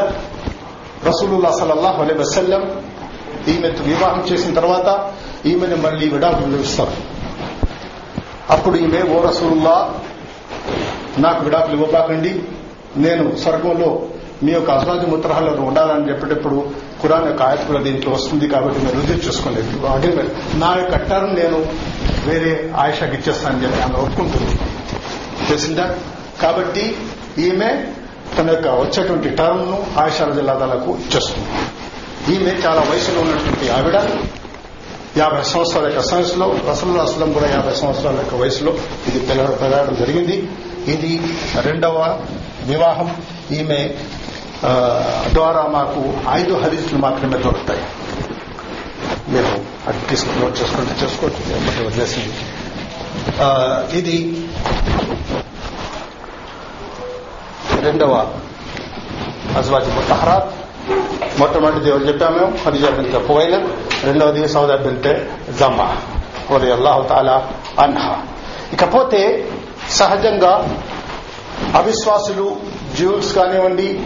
[1.05, 2.81] రసూలుల్లా సలల్లాహు అలై వసల్లం
[3.47, 5.12] ఈమెతో వివాహం చేసిన తర్వాత
[5.45, 6.91] ఈమెను మళ్ళీ విడాకులు ఇస్తారు
[8.49, 9.93] అప్పుడు ఈమె ఓ రసూలుల్లా
[11.17, 12.41] నాకు విడాకులు ఇవ్వబాకండి.
[12.97, 14.03] నేను స్వర్గంలో
[14.43, 16.69] మీ యొక్క అసరాజు ముత్రహాలలో ఉండాలని చెప్పేటప్పుడు
[17.01, 21.65] ఖురాన్ యొక్క ఆయత కూడా దీంట్లో వస్తుంది కాబట్టి మీరు రుజువు చూసుకోలేదు అగ్రిమెంట్ నా యొక్క టర్మ్ నేను
[22.25, 24.60] వేరే ఆయుషాకి ఇచ్చేస్తానని చెప్పి ఆమె ఒప్పుకుంటుంది.
[25.47, 25.95] తెలిసిందా?
[26.41, 26.97] కాబట్టి
[27.38, 27.86] ఈమె
[28.38, 31.47] తన యొక్క వచ్చేటువంటి టర్మ్ను ఆయుషాల జిల్లాదాలకు ఇచ్చేస్తుంది.
[32.36, 33.95] ఈమె చాలా వయసులో ఉన్నటువంటి ఆవిడ
[35.17, 38.71] యాభై సంవత్సరాల యొక్క సైన్స్లో రసూల్ అసలం కూడా యాభై సంవత్సరాల యొక్క వయసులో
[39.08, 40.50] ఇది పిల్ల- పెరగడం జరిగింది.
[40.88, 41.21] ఇది
[41.62, 42.19] రెండవ
[42.65, 43.15] వివాహం.
[43.52, 43.93] ఈమె
[45.34, 47.84] ద్వారా మాకు ఐదు హరీసులు మాత్రమే దొరుకుతాయి.
[49.30, 49.78] మీరు
[50.10, 51.86] తీసుకుని నోట్ చేసుకుంటే చేసుకోవచ్చు.
[51.88, 52.34] వదిలేసింది.
[53.97, 54.47] ఇది
[57.84, 58.13] రెండవ
[59.58, 60.51] అజ్వాజ్ ముతహరాత్
[61.39, 63.19] మొట్టమొదటిది ఎవరు చెప్పాము ఖదీజా బింతే
[64.06, 65.13] రెండవది సౌదా బింతే
[65.60, 65.88] జమ్మా
[66.53, 67.49] రది అల్లాహు తాలా
[67.80, 68.15] అన్హా.
[68.73, 69.49] ఇకపోతే
[69.89, 70.67] సహజంగా
[71.75, 72.56] అవిశ్వాసులు
[72.97, 73.99] జ్యూస్ కానివ్వండి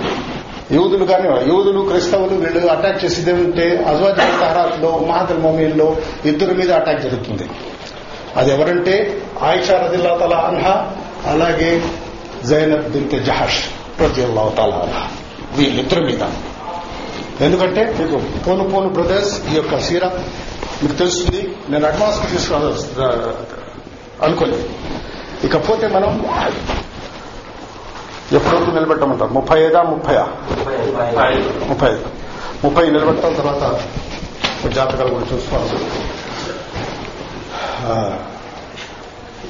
[0.71, 5.95] యూదులు కానివ్వండి యూదులు క్రైస్తవులు వీళ్ళు అటాక్ చేసేది ఉంటే అజ్వాజ్ ముతహరాత్లో మహాతల్ మొమీన్లో
[6.25, 7.49] ఇద్దరి మీద అటాక్ జరుగుతుంది.
[8.35, 10.87] అది ఎవరంటే ఆయిషా రదిల్లా తలా అన్హా
[11.27, 11.81] అలాగే
[12.49, 13.61] జైనబ్ బింతే జహాష్
[14.01, 15.09] రదిల్లా తలా
[15.55, 16.23] వీళ్ళిద్దరి మీద.
[17.45, 20.05] ఎందుకంటే మీకు పోను పోను బ్రదర్స్ ఈ యొక్క సీర
[20.81, 22.59] మీకు తెలుస్తుంది నేను అడ్వాన్స్ తీసుకురా
[24.25, 24.65] అనుకోలేదు.
[25.47, 26.11] ఇకపోతే మనం
[28.37, 30.15] ఎప్పటివరకు నిలబెట్టమంటారు ముప్పై ఐదా ముప్పై
[31.69, 32.05] ముప్పై ఐదు
[32.63, 33.63] ముప్పై నిలబెట్టడం తర్వాత
[34.73, 35.77] జాతకాల గురించి చూసుకోవాలి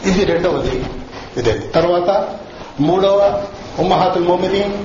[0.10, 0.75] ఇది రెండవది.
[1.38, 1.54] ఇదే.
[1.75, 2.10] తర్వాత
[2.82, 3.20] మూడవ
[3.80, 4.76] ఉమ్మహాతుల్ మోమిదీన్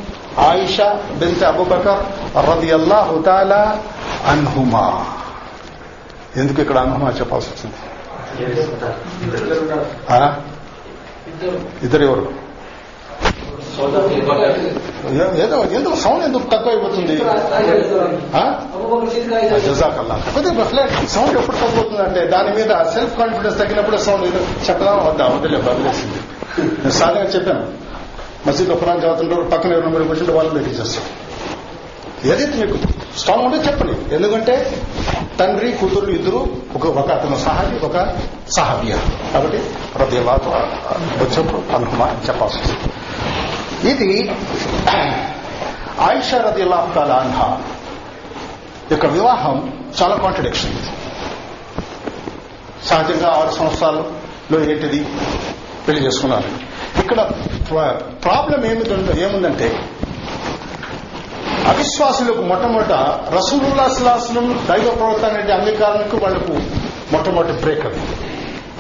[0.41, 0.87] ఆయిషా
[1.21, 2.03] బింత అబుబకర్
[2.49, 3.61] రదియల్లాహు తాలా
[4.29, 4.87] అన్హుమా.
[6.37, 7.79] ఎందుకు ఇక్కడ అన్హుమా చెప్పాల్సి వచ్చింది
[11.83, 12.25] ఇద్దరు ఎవరు
[15.39, 17.15] ఏదో ఎందుకు సౌండ్ ఎందుకు తక్కువ అయిపోతుంది
[18.35, 18.43] ఆ?
[19.67, 20.17] జజాకల్లా.
[20.27, 24.41] కొద్దిగా రిఫ్లెక్ట్ సౌండ్ ఎప్పుడు తగ్గుతుంది అంటే దాని మీద సెల్ఫ్ కాన్ఫిడెన్స్ తగ్గినప్పుడు సౌండ్ ఏదో
[25.03, 26.21] వద్దా వదిలే బదిలేసింది
[26.77, 27.65] నేను సాధంగా చెప్పాను.
[28.47, 31.09] మసీద్ ఖురాన్ చదువుతుంటారు పక్కన ఎవరు మీరు కూర్చుంటే వాళ్ళు దగ్గర చేస్తారు
[32.33, 32.77] ఏదైతే మీకు
[33.19, 34.15] స్ట్రాంగ్ ఉంటే చెప్పండి.
[34.15, 34.55] ఎందుకంటే
[35.41, 36.41] తండ్రి కూతురు ఇద్దరు
[36.77, 37.97] ఒక ఒక అతను సహాబి ఒక
[38.57, 38.95] సహాబియ.
[39.33, 39.59] కాబట్టి
[39.97, 40.51] హృదయలాతో
[41.23, 42.93] వచ్చినప్పుడు అనుకుమా చెప్పాల్సి వస్తుంది
[43.91, 44.11] ఇది
[46.09, 47.49] ఆయిషా రదిల్లాహ్ తాలా అన్హా
[48.91, 49.57] యొక్క వివాహం
[49.99, 50.91] చాలా కాంట్రడిక్షన్ ఇది
[52.89, 55.01] సహజంగా ఆరు సంవత్సరాల్లో ఏంటిది?
[55.87, 56.66] పెళ్ళి చేసుకున్నారు.
[56.99, 57.21] ఇక్కడ
[58.25, 59.79] ప్రాబ్లం ఏమిటంటే ఏముందంటే
[61.69, 62.93] అవిశ్వాసులకు మొట్టమొదట
[63.35, 66.53] రసూలుల్లా సులాసనం దైవ ప్రవర్త అనే అంగీకారానికి వాళ్ళకు
[67.13, 68.01] మొట్టమొదటి బ్రేక్ అది.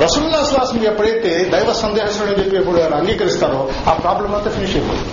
[0.02, 5.10] రసూలుల్లా సులాసనం ఎప్పుడైతే దైవ సందేహం అని చెప్పి ఎప్పుడు అంగీకరిస్తారో ఆ ప్రాబ్లం అంతా ఫినిష్ అయిపోతుంది.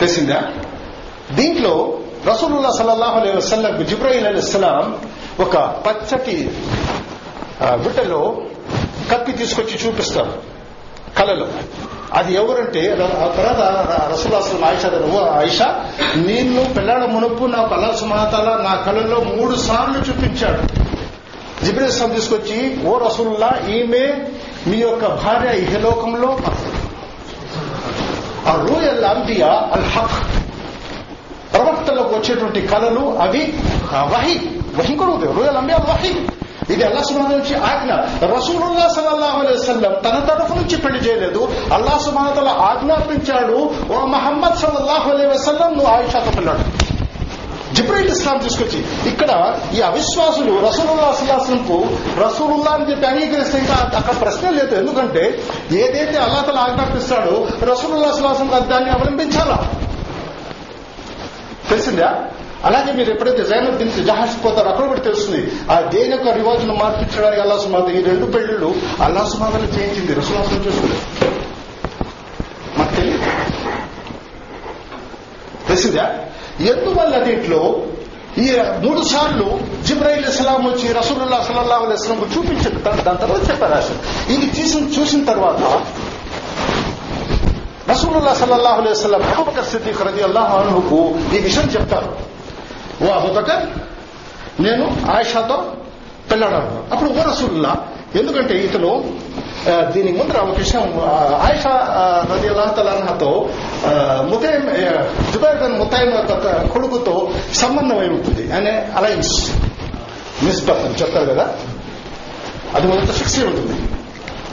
[0.00, 0.42] తెలిసిందా?
[1.32, 5.00] దీంట్లో రసూలుల్లా సల్లాహు అలై వసల్లం జిబ్రాయిల్ ఇస్లాం
[5.40, 6.50] ఒక పచ్చటి
[7.62, 7.76] ఆ,
[9.10, 10.53] కత్తి తీసుకొచ్చి చూపిస్తారు.
[11.18, 11.46] కళలు
[12.18, 12.82] అది ఎవరంటే
[13.16, 13.60] ఆ తర్వాత
[14.10, 15.68] రసూలాసం ఆయిషా దగ్గర, ఓ ఆయిషా
[16.26, 20.62] నిన్ను పిల్లల మునుపు నా అల్లా సుమాతల నా కళలో మూడు సార్లు చూపించాడు.
[21.64, 24.04] జిబ్రేస్లాం తీసుకొచ్చి ఓ రసూల్లా ఈమె
[24.68, 26.30] మీ యొక్క భార్య ఇహలోకంలో
[28.50, 30.16] ఆ రూయల్ అంబియా అల్ హక్
[31.52, 33.42] ప్రవక్తలకు వచ్చేటువంటి కళలు అవి
[34.12, 34.36] వహి
[34.78, 36.12] వహి కూడా ఉంది రూయల్ అంబియా వహి
[36.70, 37.92] ఇది అల్లా సుమాన్ నుంచి ఆజ్ఞ.
[38.36, 41.48] రసూలుల్లా సలల్లాహు అలైహి వసల్లం తన తరఫు నుంచి పెళ్ళి చేయలేదు.
[41.72, 43.74] అల్లా సుమానతల ఆజ్ఞాపించాడు.
[43.92, 46.94] ఓ మహమ్మద్ సల్లల్లాహు అలైహి వసల్లం నువ్వు ఆయిషాతో పిల్లాడు
[47.74, 51.86] జిబ్రైల్ ఇస్లాం తీసుకొచ్చి ఇక్కడ ఈ అవిశ్వాసులు రసూలుల్లా సుల్లాసంకు
[52.20, 54.74] రసూలుల్లా అని చెప్పి అంగీకరిస్తే ఇంకా అక్కడ ప్రశ్న లేదు.
[54.74, 59.64] ఎందుకంటే ఏదైతే అల్లా తల ఆజ్ఞాపిస్తాడో రసూలుల్లా అసలాసం దాన్ని అవలంబించాలా?
[61.70, 62.24] తెలిసిందా?
[62.68, 65.40] అలాగే మీరు ఎప్పుడైతే జైనబ్ బిన్ జహాష్ పోతారో అక్కడ కూడా తెలుస్తుంది.
[65.72, 70.12] ఆ దేని యొక్క రివాజును మార్పించడానికి అల్లా సుమాత ఈ రెండు పెళ్ళిళ్ళు అల్లా సుమాతలు చేయించింది.
[70.20, 71.04] రసులాసం చూసుకోలేదు
[72.78, 73.20] మాకు తెలియదు
[75.68, 76.06] తెలిసిందా?
[76.72, 77.62] ఎందువల్ల దీంట్లో
[78.38, 78.46] ఈ
[78.84, 79.46] మూడు సార్లు
[79.86, 82.78] జిబ్రాయిల్ ఇస్లాం వచ్చి రసూలుల్లా సలల్లా అలైహి వసల్లం చూపించారు.
[83.06, 83.98] దాని తర్వాత చెప్పారు అసలు
[84.32, 85.60] ఇది చూసిన చూసిన తర్వాత
[87.90, 91.00] రసూలుల్లా సలల్లాహు అలైహి వసల్లం అబూబకర్ సిద్దిక్ రలియల్లాహు
[91.36, 92.33] ఈ విషయం చెప్తారు.
[93.02, 93.64] ఓ అబూబకర్
[94.60, 95.72] నేను ఆయిషాతో
[96.30, 96.92] పెళ్ళాడాను.
[96.92, 97.72] అప్పుడు ఓ రసూల్లా
[98.14, 98.90] ఎందుకంటే ఇతను
[99.92, 101.70] దీని ముందర ఒక విషయం ఆ, ఆయిషా
[102.32, 103.50] రది అల్లాహతలాతో
[104.30, 104.66] ముతైమ్
[105.32, 106.12] జుబైర్ బిన్ ముతైమ్
[106.68, 108.52] కొడుకుతో సంబంధం అయి ఉంటుంది.
[108.52, 109.50] అనే అలయన్స్
[110.42, 111.46] నిస్బత్ అని చెప్తారు కదా?
[112.74, 113.76] అది మొదట ఫిక్స్ అయి ఉంటుంది.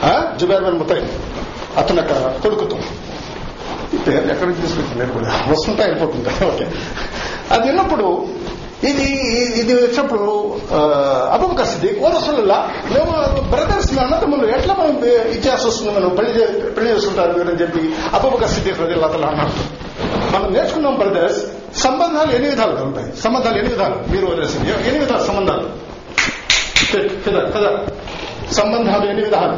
[0.03, 1.07] ఆ, జుబైర్ బిన్ ముతైమ్
[1.77, 2.77] అతను యొక్క కొడుకుతో.
[4.07, 5.51] పేర్లు ఎక్కడికి తీసుకొచ్చి కూడా.
[5.51, 6.65] వస్తుంటా అయిపోతుంటా ఓకే.
[7.51, 8.07] అది విన్నప్పుడు
[8.83, 9.07] ఇది
[9.55, 10.27] ఇది వచ్చినప్పుడు
[11.31, 12.57] అబుబకర్ సిద్దిక్ ఓ రసూలుల్లా
[12.93, 13.11] మేము
[13.49, 14.95] బ్రదర్స్ మీ అన్నదమ్ములు ఎట్లా మనం
[15.31, 17.81] ఇచ్చేసి వస్తుంది మనం పెళ్ళి చే- పెళ్ళి చేసుకుంటారు మీరు అని చెప్పి
[18.15, 19.53] అబుబకర్ సిద్దిక్ రదిల్లా అన్నారు
[20.33, 21.41] మనం నేర్చుకున్నాం బ్రదర్స్
[21.75, 23.17] సంబంధాలు ఎన్ని విధాలుగా ఉంటాయి?
[23.17, 24.11] సంబంధాలు ఎన్ని విధాలు?
[24.11, 24.71] మీరు వదిలేసింది.
[24.87, 25.65] ఎన్ని విధాలు సంబంధాలు?
[27.25, 27.71] కదా కదా
[28.51, 29.55] సంబంధాలు ఎన్ని విధాలు?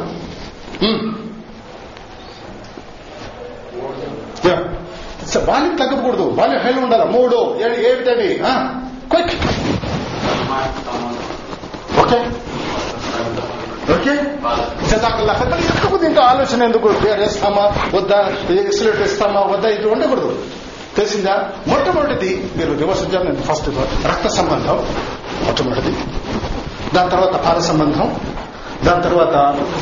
[5.38, 6.22] బాల్యం వాల్యూమ్ తగ్గకూడదు.
[6.22, 7.04] వాల్యూమ్ హైలో ఉండాలి?
[7.04, 8.42] మూడు ఏడు ఏమిటవి
[9.10, 9.34] క్విక్
[12.00, 12.16] ఓకే.
[13.94, 14.14] ఓకే.
[14.86, 16.04] జదాకల్లా ఖైర్.
[16.04, 16.88] ఎందుకు ఆలోచన ఎందుకు?
[16.88, 17.20] పేరు
[17.96, 18.32] వద్దా?
[18.60, 19.40] ఎక్సలేట్ ఇస్తామా?
[19.40, 19.68] వద్దా?
[19.68, 20.42] ఇది ఉండకూడదు.
[20.96, 21.50] తెలిసిందా?
[21.66, 23.68] మొట్టమొదటిది మీరు రివర్స్ నేను ఫస్ట్
[24.06, 24.86] రక్త సంబంధం
[25.42, 25.96] మొట్టమొదటిది.
[26.94, 28.16] దాని తర్వాత పాల సంబంధం
[28.84, 29.34] దాని తర్వాత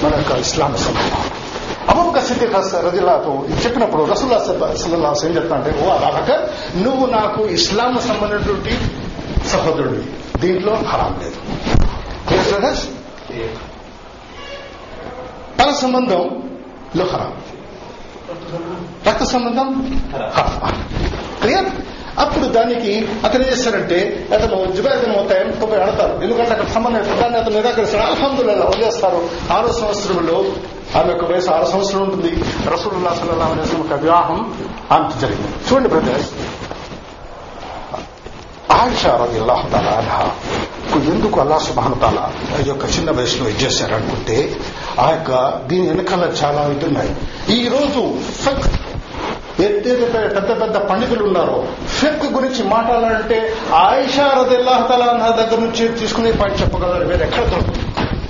[0.04, 1.31] మన యొక్క ఇస్లాం సంబంధం.
[1.92, 4.38] అబూబక సిద్దిక్ రజిల్లాతో చెప్పినప్పుడు రసూల్లా
[4.74, 6.40] సల్లల్లాహు ఏం చెప్తా అంటే ఓ అబాబకర్
[6.82, 8.78] నువ్వు నాకు ఇస్లాం సంబంధించినటువంటి
[9.48, 10.04] సహోదరుడివి.
[10.40, 11.36] దీంట్లో హరాం లేదు.
[12.30, 12.78] Clear, brothers?
[15.80, 16.42] సంబంధం
[16.96, 17.32] లో హరాం.
[19.08, 19.98] రక్త సంబంధం
[21.42, 21.66] క్లియర్
[22.18, 27.54] అప్పుడు దానికి అతను ఏం చేస్తారంటే అతను జుబాయిదం అవుతాయి తొంభై అడతారు ఎందుకంటే అక్కడ సంబంధం దాన్ని అతను
[27.54, 28.02] నిరాకరిస్తాడు.
[28.02, 29.28] అల్హమ్దుల్లా వదిలేస్తారు.
[29.52, 30.44] ఆరో సంవత్సరంలో
[30.98, 32.44] ఆమె యొక్క వయసు ఆరు సంవత్సరం ఉంటుంది.
[32.70, 34.54] రసూలుల్లా సల్లాహు అలైహి యొక్క వివాహం
[34.92, 35.48] ఆమె జరిగింది.
[35.48, 36.30] చూడండి బ్రదర్స్
[38.72, 42.30] ఆయిషా రది అల్లాహ్ ఎందుకు అల్లా సుబాన్ తాల
[42.64, 43.94] ఈ యొక్క చిన్న వయసులో ఇచ్చేశారు
[45.00, 47.16] ఆ యొక్క దీని వెనకాల చాలా ఉంటున్నాయి
[47.58, 48.66] ఈ రోజు ఫక్
[49.62, 56.32] ఏదైతే పెద్ద పెద్ద పండితులు ఉన్నారో ఫెక్ గురించి మాట్లాడాలంటే ఆయిషా రది అల్లాహ్ తాలా దగ్గర నుంచి తీసుకునే
[56.32, 57.04] పాయింట్ చెప్పగలరు.
[57.04, 58.21] వేరే ఎక్కడ దొరుకుతుంది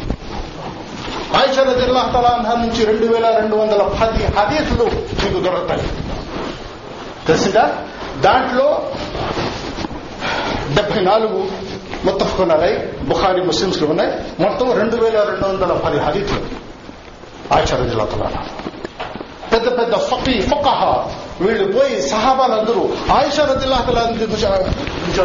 [1.37, 4.85] ఆయిషా రది అల్లాహ్ నుంచి రెండు వేల రెండు వందల పది హదీసులు
[5.25, 5.83] మీకు దొరుకుతాయి.
[7.27, 7.85] తెలిసిందా?
[8.21, 8.93] దాంట్లో
[10.75, 11.49] డెబ్బై నాలుగు
[12.05, 14.13] ముత్తఫకునలై బుఖారీ ముస్లింస్లు ఉన్నాయి.
[14.43, 16.63] మొత్తం రెండు వేల రెండు వందల పది హదీతులు
[17.89, 18.05] జిల్లా
[19.53, 21.09] పెద్ద పెద్ద ఫకీ ఫకహ.
[21.41, 23.99] వీళ్ళు పోయి సహాబాలందరూ ఆయిషా రదిల్లాహతల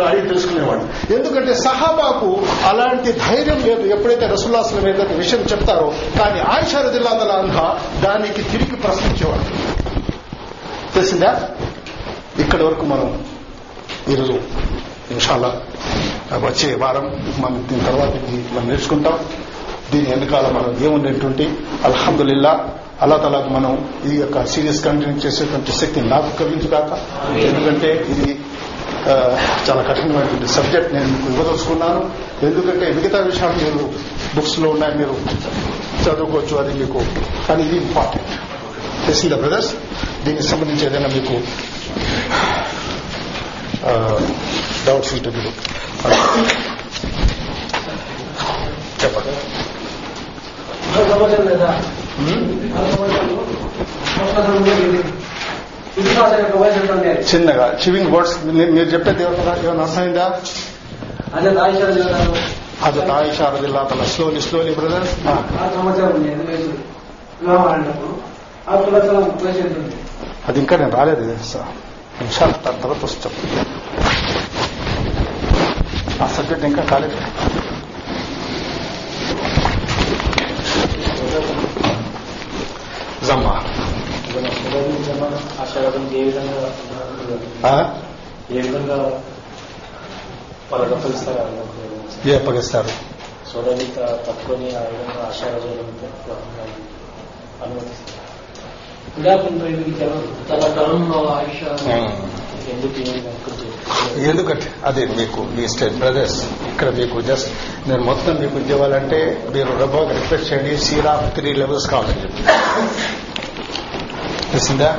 [0.07, 3.81] అడిగి తెలుసుకునేవాడు ఎందుకంటే సహాబాకు అలాంటి ధైర్యం లేదు.
[3.81, 9.43] ఎప్పుడైతే రసుల్లాసుల ఏదైతే విషయం చెప్తారో కానీ ఆయిషా రదిల్లాహతల అంతా దానికి తిరిగి ప్రశ్నించేవాడు.
[10.93, 11.49] తెలిసిందా?
[12.39, 13.25] ఇక్కడి వరకు మనం
[14.09, 14.39] ఈరోజు
[15.11, 15.61] ఇన్షాల్లా
[16.37, 18.09] వచ్చే వారం మనం దీని తర్వాత
[18.53, 19.19] మనం నేర్చుకుంటాం.
[19.91, 22.67] దీని వెనకాల మనం ఏముండేటువంటి అల్హమ్దుల్లా
[23.01, 26.97] అల్లా తలాకు మనం ఈ యొక్క సీరియస్ కంటిన్యూ చేసేటువంటి శక్తి నాకు కలిగించుగాక
[27.37, 28.39] ఎందుకంటే ఇది
[29.65, 32.01] చాలా కఠినమైనటువంటి సబ్జెక్ట్ నేను మీకు ఇవ్వదలుచుకున్నాను.
[32.47, 33.83] ఎందుకంటే మిగతా విషయాలు మీరు
[34.35, 35.15] బుక్స్లో ఉన్నాయి మీరు
[36.03, 36.99] చదువుకోవచ్చు అది మీకు
[37.47, 38.31] కానీ ఇది ఇంపార్టెంట్
[39.05, 39.71] తెలిసిందా బ్రదర్స్
[40.25, 41.35] దీనికి సంబంధించి ఏదైనా మీకు
[44.87, 45.51] డౌట్స్ ఉంటే మీరు
[49.01, 49.33] చెప్పండి.
[57.35, 57.79] చిన్నగా.
[57.87, 60.41] చివింగ్ వర్డ్స్ మీరు చెప్పేది ఏమైనా అర్థమైందా?
[62.83, 64.03] అది తాయిషా రదిల్లా తల.
[64.03, 65.07] స్లోలీ స్లోలీ బ్రదర్
[70.47, 71.21] అది ఇంకా నేను రాలేదు
[72.21, 73.33] నిమిషాలు తర్వాత వస్తాం.
[76.23, 77.17] ఆ సబ్జెక్ట్ ఇంకా కాలేదు.
[83.25, 83.86] జమ్మా.
[92.27, 92.91] ఏ అప్పగిస్తారు
[104.27, 106.37] ఎందుకంటే అదే మీకు మీ స్టేట్ బ్రదర్స్
[106.71, 107.49] ఇక్కడ మీకు జస్ట్
[107.89, 109.19] నేను మొత్తం మీకు ఇవ్వాలంటే
[109.55, 112.43] మీరు రబాగా రిక్వెస్ట్ చేయండి సీరా త్రీ లెవెల్స్ కావాలని చెప్పి.
[114.51, 114.91] తెలిసిందా?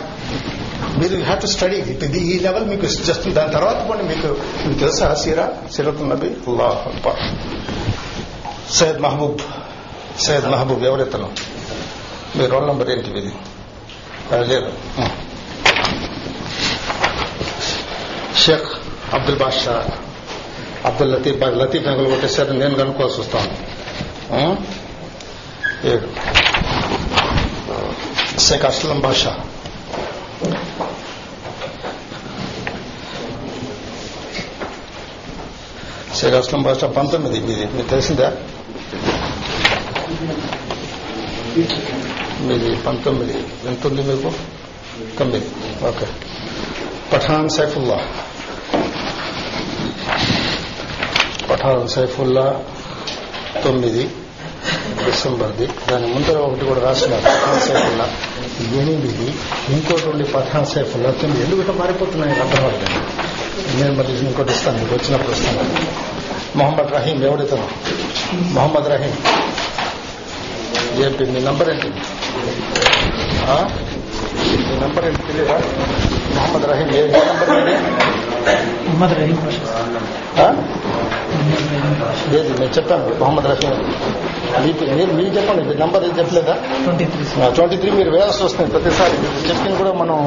[1.00, 4.28] మీరు హ్యావ్ టు స్టడీ ఇది ఈ లెవెల్ మీకు జస్ట్ దాని తర్వాత కూడా మీకు
[4.66, 5.46] మీకు తెలుసా సీరా?
[5.74, 6.30] సీరతు నబీ?
[6.50, 7.20] అల్లాహ్ అక్బర్.
[8.78, 9.38] సయ్యద్ మహబూబ్.
[10.26, 11.28] సయ్యద్ మహబూబ్ ఎవరెత్తను?
[12.37, 13.32] మీ రోల్ నంబర్ ఏంటి ఇది
[14.52, 14.70] లేదు.
[18.44, 18.68] షేక్
[19.14, 19.76] అబ్దుల్ బాషా
[20.88, 23.50] అబ్దుల్ లతీఫ్ లతీఫ్ నగలు కొట్టేసారు నేను కనుక్కోవాల్సి వస్తాను
[25.92, 26.08] ఏడు.
[28.38, 28.87] షేక్ భాష.
[28.87, 29.44] బాషా
[36.16, 37.40] షేక్ అస్లం పంతొమ్మిది.
[37.40, 38.37] మీది మీకు తెలిసిందా?
[42.40, 43.44] మీది పంతొమ్మిది.
[43.64, 44.33] ఎంత ఉంది మీకు?
[45.18, 45.51] తొమ్మిది.
[45.87, 46.07] ఓకే.
[47.12, 47.98] పఠాన్ సైఫుల్లా.
[51.51, 52.64] పఠాన్ సైఫుల్లా
[53.64, 54.11] తొమ్మిది.
[55.04, 58.07] డిసెంబర్ది దాని ముందర ఒకటి కూడా రాస్తున్నారు పఠాన్ సైఫుల్లా.
[58.81, 59.26] ఎనిమిది
[59.74, 61.11] ఇంకోటి ఉండి పఠాన్ సైఫుల్లా.
[61.20, 62.33] తొమ్మిది ఎందుకంటే మారిపోతున్నాయి?
[62.40, 62.98] అర్థమవుతుంది
[63.76, 65.64] నేను మళ్ళీ ఇంకోటి ఇస్తాను మీకు వచ్చినప్పుడు ఇస్తాను
[66.59, 67.66] మొహమ్మద్ రహీం ఎవడితను
[68.54, 69.14] మొహమ్మద్ రహీం.
[71.04, 71.88] ఏంటి మీ నంబర్ ఏంటి?
[74.68, 75.22] మీ నంబర్ ఏంటి?
[75.28, 75.59] తెలియదా
[76.37, 78.17] మొహమ్మద్ రహీం ఏ నంబర్ ఏంటి?
[78.87, 79.38] మొహమ్మద్ రహీం
[82.32, 83.74] లేదు నేను చెప్పాను మొహమ్మద్ రహీం.
[84.64, 86.54] మీకు మీరు మీరు చెప్పండి మీ నంబర్ ఏది చెప్పలేదా?
[86.84, 89.16] ట్వంటీ త్రీ ట్వంటీ త్రీ మీరు వేయాల్సి వస్తుంది ప్రతిసారి.
[89.48, 90.18] చెప్పింది కూడా మనం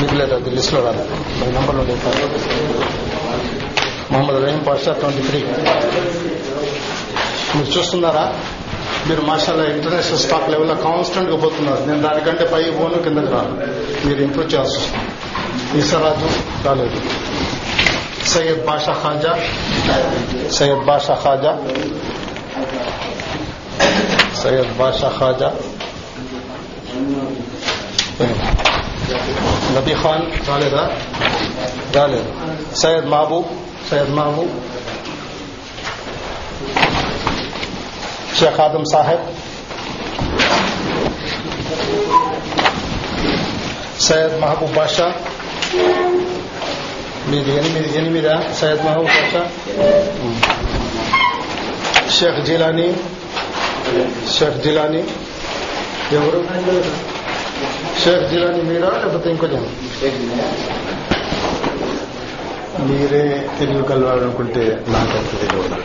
[0.00, 1.04] మీకు లేదు అది లిస్ట్లో రాదు.
[1.40, 2.00] మీ నంబర్లో లేదు
[4.12, 5.40] మొహమ్మద్ రహీం పాషా ట్వంటీ త్రీ
[7.56, 8.24] మీరు చూస్తున్నారా?
[9.06, 11.82] మీరు మాషాల్లా ఇంటర్నేషనల్ స్టాక్ లెవెల్లో కాన్స్టెంట్గా పోతున్నారు.
[11.86, 13.52] నేను దానికంటే పై పోను కిందకి రాను.
[14.06, 15.78] మీరు ఇంప్రూవ్ చేయాల్సి వస్తుంది.
[15.78, 16.28] ఈసరాజు
[16.66, 17.00] రాలేదు.
[18.28, 19.32] సయ్యద్ బాషా ఖాజా
[20.52, 21.52] సయ్యద్ బాషా ఖాజా
[24.42, 25.48] సయ్యద్ బాషా ఖాజా
[29.76, 30.84] నబీ ఖాన్ రాలేదా?
[31.96, 32.30] రాలేదు.
[32.76, 34.54] సయ్యద్ మహబూబ్
[38.38, 39.24] సయ్యద్ మహబూబ్ షేక్ ఆదం సాహెబ్
[44.00, 45.06] సయ్యద్ మహబూబ్ బాషా
[47.30, 49.42] మీది ఎనిమిది ఎనిమిదా సయ్యద్ మహబూబ్ బాషా
[52.18, 52.88] షేక్ జిలానీ
[54.36, 55.02] షేక్ జిలానీ
[56.12, 56.40] ఎవరు
[58.04, 59.74] షేక్ జిలానీ మీరా లేకపోతే ఇంకో జనం
[62.88, 63.24] మీరే
[63.58, 65.78] తెలియగలవారు అనుకుంటే నాకంత తెలియదు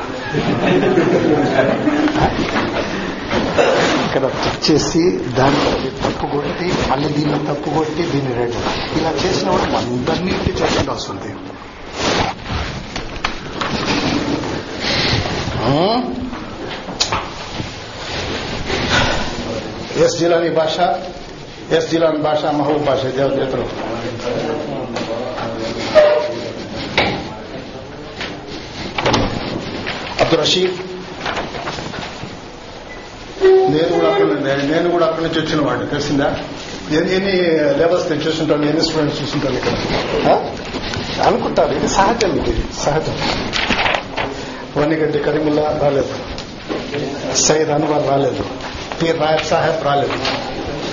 [4.06, 5.04] ఇక్కడ చెక్ చేసి
[5.38, 8.58] దాన్ని తప్పు కొట్టి మళ్ళీ దీన్ని తప్పు కొట్టి దీన్ని రెడ్
[8.98, 11.32] ఇలా చేసిన వాడు అందరినీ చెప్పండి వస్తుంది
[20.04, 20.78] ఎస్ జిలాని భాష
[21.72, 23.66] ఎస్ జిలాని భాష మహబూబ్ భాష దేవతలు
[30.34, 30.78] అబ్దుల్ రషీద్.
[33.72, 34.26] నేను కూడా అక్కడ
[34.72, 36.38] నేను కూడా అక్కడి నుంచి వచ్చిన వాడిని తెలిసిందా?
[36.92, 37.32] ఎన్ని ఎన్ని
[37.80, 39.74] లేబర్స్ నేను చూస్తుంటాను ఎన్ని స్టూడెంట్స్ చూస్తుంటాను ఇక్కడ?
[41.24, 43.18] అనుకుంటారు ఇది సహజం ఇది సహజం.
[44.78, 46.16] వన్నిగడ్డి కరీముల్లా రాలేదు.
[47.36, 48.46] సయ్యద్ అన్వర్ రాలేదు.
[49.02, 50.18] పీర్ నాయబ్ సాహెబ్ రాలేదు.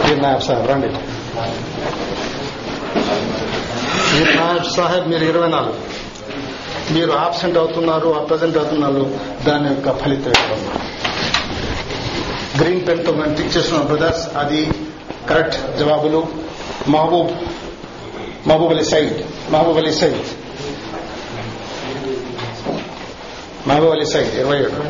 [0.05, 0.89] పీర్ నాయబ్ సాహెబ్ రండి.
[4.13, 5.90] పీర్ నాయబ్ సాహెబ్ మీరు ఇరవై నాలుగు.
[6.93, 9.03] మీరు ఆబ్సెంట్ అవుతున్నారు అప్రజెంట్ అవుతున్నారు
[9.45, 10.33] దాని యొక్క ఫలితం
[12.61, 14.71] గ్రీన్ పెన్తో మేము టిక్ చేస్తున్నాం బ్రదర్స్ అది
[15.31, 16.21] కరెక్ట్ జవాబులు.
[16.89, 17.31] Mahboob
[18.49, 19.17] Mahboob Ali side
[19.53, 20.21] Mahboob Ali side
[23.69, 24.83] Mahboob Ali side ఇరవై ఏడు.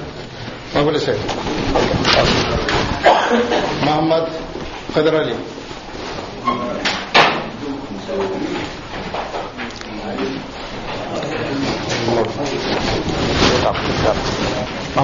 [0.75, 1.23] మహబూబ్ అలీ సైడ్
[3.87, 4.31] మహమ్మద్
[4.95, 5.35] ఖదర్ అలీ.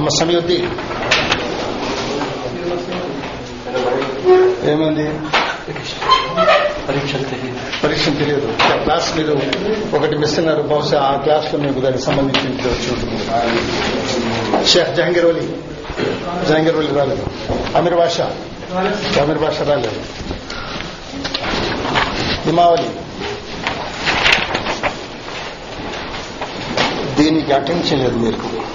[0.09, 0.67] సమీవుద్దీన్
[4.69, 5.13] ఏమైంది?
[6.89, 7.59] పరీక్షలు తెలియదు.
[7.85, 8.53] పరీక్ష తెలియదు.
[8.83, 9.33] క్లాస్ మీరు
[9.97, 10.63] ఒకటి మిస్ అయినారు.
[10.63, 13.25] బహుశా ఆ క్లాస్లో మీకు దానికి సంబంధించి వచ్చి ఉంటుంది
[14.67, 15.49] షేఖ్ జహంగీర్ వలీ
[16.49, 17.27] జహంగీర్ వలీ రాలేదు.
[17.77, 18.31] అమీర్ బాషా.
[19.23, 20.01] అమీర్ బాషా రాలేదు.
[22.47, 22.91] హిమావలి
[27.19, 28.67] దీనికి అటెండ్ చేయలేదు మీరు.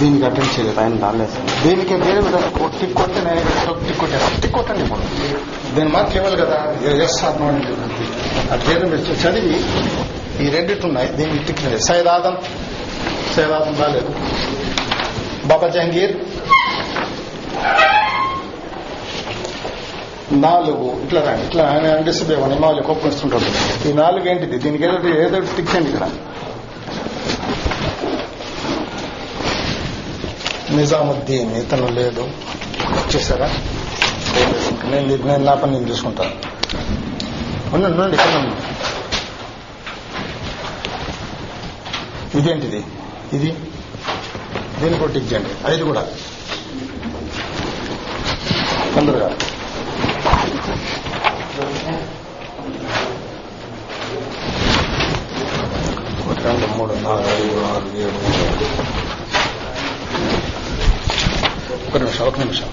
[0.00, 1.66] దీనికి అటెండ్ చేయలేదు ఆయన రాలేదు.
[1.66, 5.00] దీనికి వేరే విధంగా టిక్ నేను టిక్ కొట్టాను టిక్ కొట్టండి ఇప్పుడు
[5.74, 6.74] దీని మాత్రం ఇవ్వాలి కదా?
[7.04, 8.52] ఎస్ ఆర్ నో అని చెప్పి.
[8.52, 9.60] ఆ పేరు మీరు చదివి
[10.46, 11.08] ఈ రెండిటి ఉన్నాయి.
[11.08, 12.36] దీనికి టిక్ లేదు సైద్ ఆదం.
[13.36, 14.14] సైద్ ఆదం రాలేదు.
[15.46, 16.16] బాబా జహంగీర్.
[20.32, 21.00] నాలుగు.
[21.04, 21.46] ఇట్లా రండి.
[21.46, 24.58] ఇట్లా ఆయన డిస్ప్లే ఇవ్వండి మామూలు కోపం ఇస్తుంటాడు ఈ నాలుగు ఏంటిది?
[24.58, 26.08] దీనికి ఏదో ఏదో టిక్ చేయండి ఇక్కడ.
[30.76, 32.22] నిజాముద్దీన్ ఇతను లేదు
[32.98, 33.48] వచ్చేసారా?
[34.90, 36.34] నేను నేను నా పని నేను చూసుకుంటాను
[37.74, 38.52] ఉండండి ఉండండి ఇక్కడ
[42.38, 42.80] ఇదేంటిది?
[43.36, 43.50] ఇది?
[44.80, 46.02] దీన్ని కొట్టించండి ఐదు కూడా.
[48.94, 49.28] తొందరగా
[56.24, 58.66] ఒకటి రెండు మూడు నాలుగు ఐదు ఆరు ఏడు ఎనిమిది.
[62.28, 62.68] ఒక నిమిషం.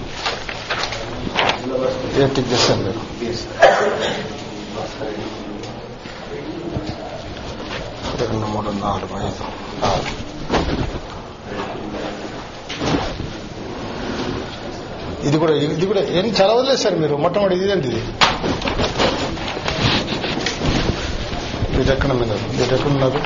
[2.34, 3.00] టిక్ చేస్తాను మీరు.
[8.22, 9.44] రెండు మూడు నాలుగు ఐదు
[9.86, 10.10] ఆరు.
[15.26, 18.02] ఇది కూడా ఇది కూడా ఏం చాలా సార్ మీరు మొట్టమొదటి ఇదేంటి ఇది
[21.80, 22.32] ఇది ఎక్కడ మీద?
[22.54, 23.20] ఇది ఎక్కడ ఉన్నారు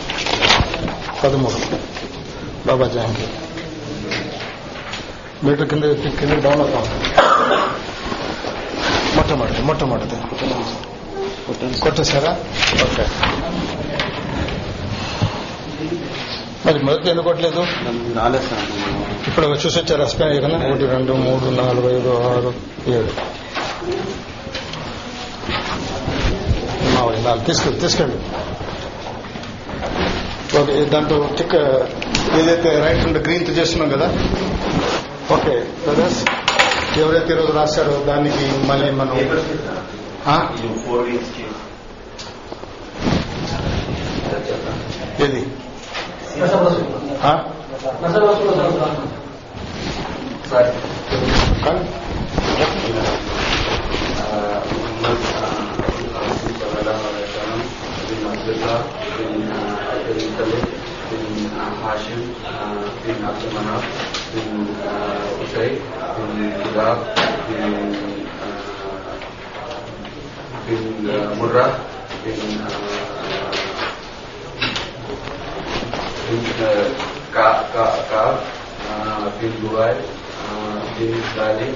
[1.25, 1.59] పదమూడు.
[2.67, 3.35] బాబా జహాంగీర్
[5.45, 5.85] మీటర్ కింద
[6.21, 6.81] కింద డౌన్ అవుతా.
[9.17, 10.17] మొట్టమొదటి మొట్టమొదటి
[11.81, 12.33] కొట్టేశారా?
[12.85, 13.05] ఓకే.
[16.67, 17.61] మరి మొదటి ఎందుకు కొట్టలేదు?
[19.29, 22.53] ఇప్పుడు చూసి వచ్చారు స్పెయిన్ కదా ఒకటి రెండు మూడు నాలుగు ఐదు ఆరు
[22.91, 23.13] ఏడు.
[27.25, 28.19] నాలుగు తీసుకెళ్ళి తీసుకెళ్ళి.
[30.59, 31.55] ఓకే దాంట్లో టిక్
[32.37, 34.07] ఏదైతే రైట్ గ్రీన్ చేస్తున్నాం కదా
[35.35, 35.55] ఓకే
[35.85, 36.21] బ్రదర్స్
[36.99, 39.15] ఎవరైతే ఈరోజు రాశారో దానికి మళ్ళీ మనం
[45.21, 45.43] ఏది
[62.39, 63.85] Uh, in Abdul Manaf
[64.35, 64.67] in
[65.39, 66.99] Qusay, uh, in Qudab,
[67.55, 67.95] in,
[68.43, 68.59] uh,
[70.67, 71.71] in uh, Murrah,
[72.27, 72.75] in, uh,
[76.31, 76.91] in uh,
[77.31, 78.23] Ka, Ka, Ka,
[78.91, 79.95] uh, in Dubai,
[80.43, 81.69] uh, in Dali,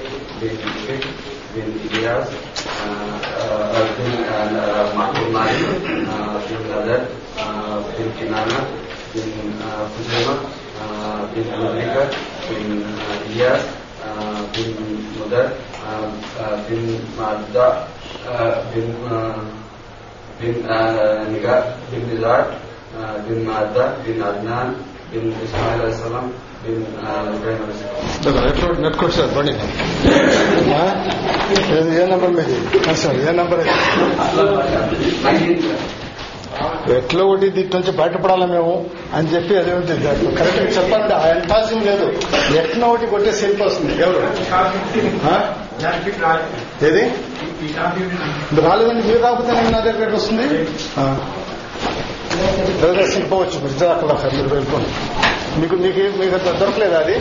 [0.43, 0.99] in Qusay,
[1.55, 3.07] in Ilyas, uh,
[3.39, 3.95] uh, uh,
[4.27, 4.99] uh,
[7.39, 7.87] uh,
[8.19, 8.59] Kinana,
[9.15, 10.60] in uh,
[11.33, 12.03] bin Mudrika,
[12.47, 13.63] bin äh, Ilyas,
[14.05, 14.69] äh, bin
[15.15, 16.07] Mudar, äh,
[16.43, 16.83] äh, bin
[17.17, 17.67] Madda,
[18.27, 19.41] äh, bin äh,
[20.39, 20.77] bin äh,
[21.31, 24.69] Nigar, bin Nizar, äh, bin Madda, bin Adnan,
[25.11, 26.27] bin Ismail Al-Salam,
[26.63, 27.99] bin äh, Ibrahim Al-Salam.
[28.49, 29.53] ఎట్లా నెట్టుకోవచ్చు sir బండి
[31.75, 32.55] ఏ number మీది
[33.03, 33.73] sir ఏ number ఇది?
[36.97, 42.05] ఎట్లా ఒకటి didn't నుంచి బయటపడాలి మేము అని చెప్పి అదే ఉంటుంది కరెక్ట్గా చెప్పాలంటే ఆ ఎంటాల్సిన లేదు.
[42.57, 44.01] ఎట్లా ఒకటి కొట్టే సెల్ఫ్ వస్తుంది.
[44.01, 44.19] ఎవరు?
[46.85, 47.03] ఏది?
[48.61, 50.47] రాలేదండి మీరు రాకపోతే నేను నా దగ్గర వస్తుంది.
[52.81, 54.89] దయచేసి పోవచ్చు మీరు జాగ్రత్తగా సార్ మీరు వెళ్ళిపోండి.
[55.57, 57.13] మీకు మీకు మీకు దొరకలేదు అది?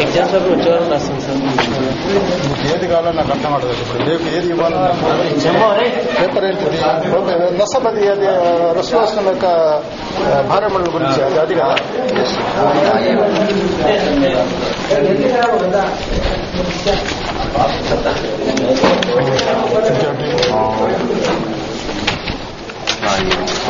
[0.03, 1.74] ఎగ్జామ్స్ పేపర్ వచ్చే వారం రాస్తాం సార్.
[2.07, 4.91] మీకు ఏది కావాలో నాకు అర్థం అవట్లేదు ఇప్పుడు రేపు ఏది ఇవ్వాలన్నా
[6.17, 6.79] పేపర్ ఏంటిది?
[7.59, 8.29] నసబది అది
[8.79, 9.47] రసవాసనం యొక్క
[10.27, 11.77] ఆ, భార్యమణుల గురించి అది అది కదా?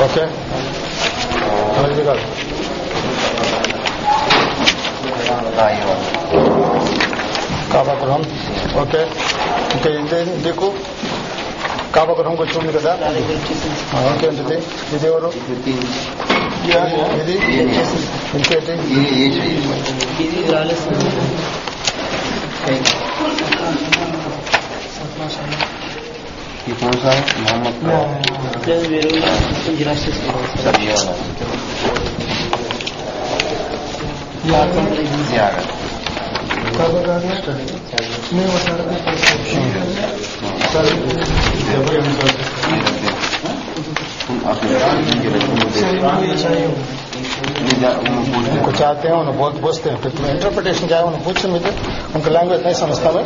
[0.05, 0.25] ఓకే.
[1.89, 2.25] ఇది కాదు.
[7.75, 8.23] کعبہ کرم ہم،
[8.73, 9.05] اوکے
[10.45, 10.71] دیکھو،
[11.91, 12.95] کعبہ کرم کو چھوڑنے کا تھا۔
[13.93, 14.17] ہاں،
[26.81, 27.89] کون سا ہے؟ محمد
[35.31, 35.41] یہ
[48.79, 51.71] چاہتے ہیں انہیں بہت بوجھتے ہیں پھر تمہیں انٹرپریٹیشن کیا ہے انہیں پوچھ مجھے
[52.15, 53.25] ان کا لینگویج نہیں سمجھتا میں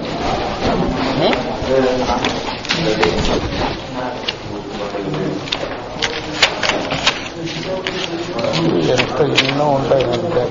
[8.91, 10.05] ఎంత ఎన్నో ఉంటాయి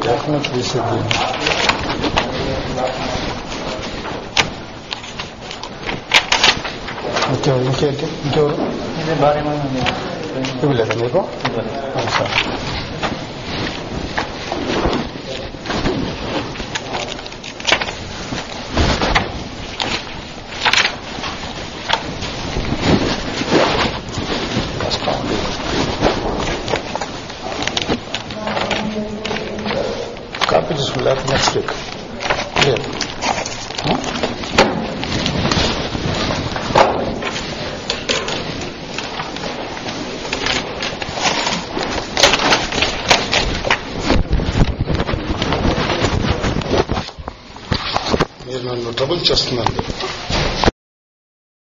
[0.04, 1.00] టెక్నిక్ తీసేది
[7.34, 8.56] ఓకే ఇంకేంటి ఇంకెవరు
[10.64, 11.20] ఇవ్వలేదా మీకు
[11.96, 12.34] అవును సార్
[24.82, 25.18] కష్టం
[30.50, 31.74] కాపీ తీసుకుంటా నెక్స్ట్ వీక్
[32.64, 32.86] లేదు
[49.30, 49.77] మీరు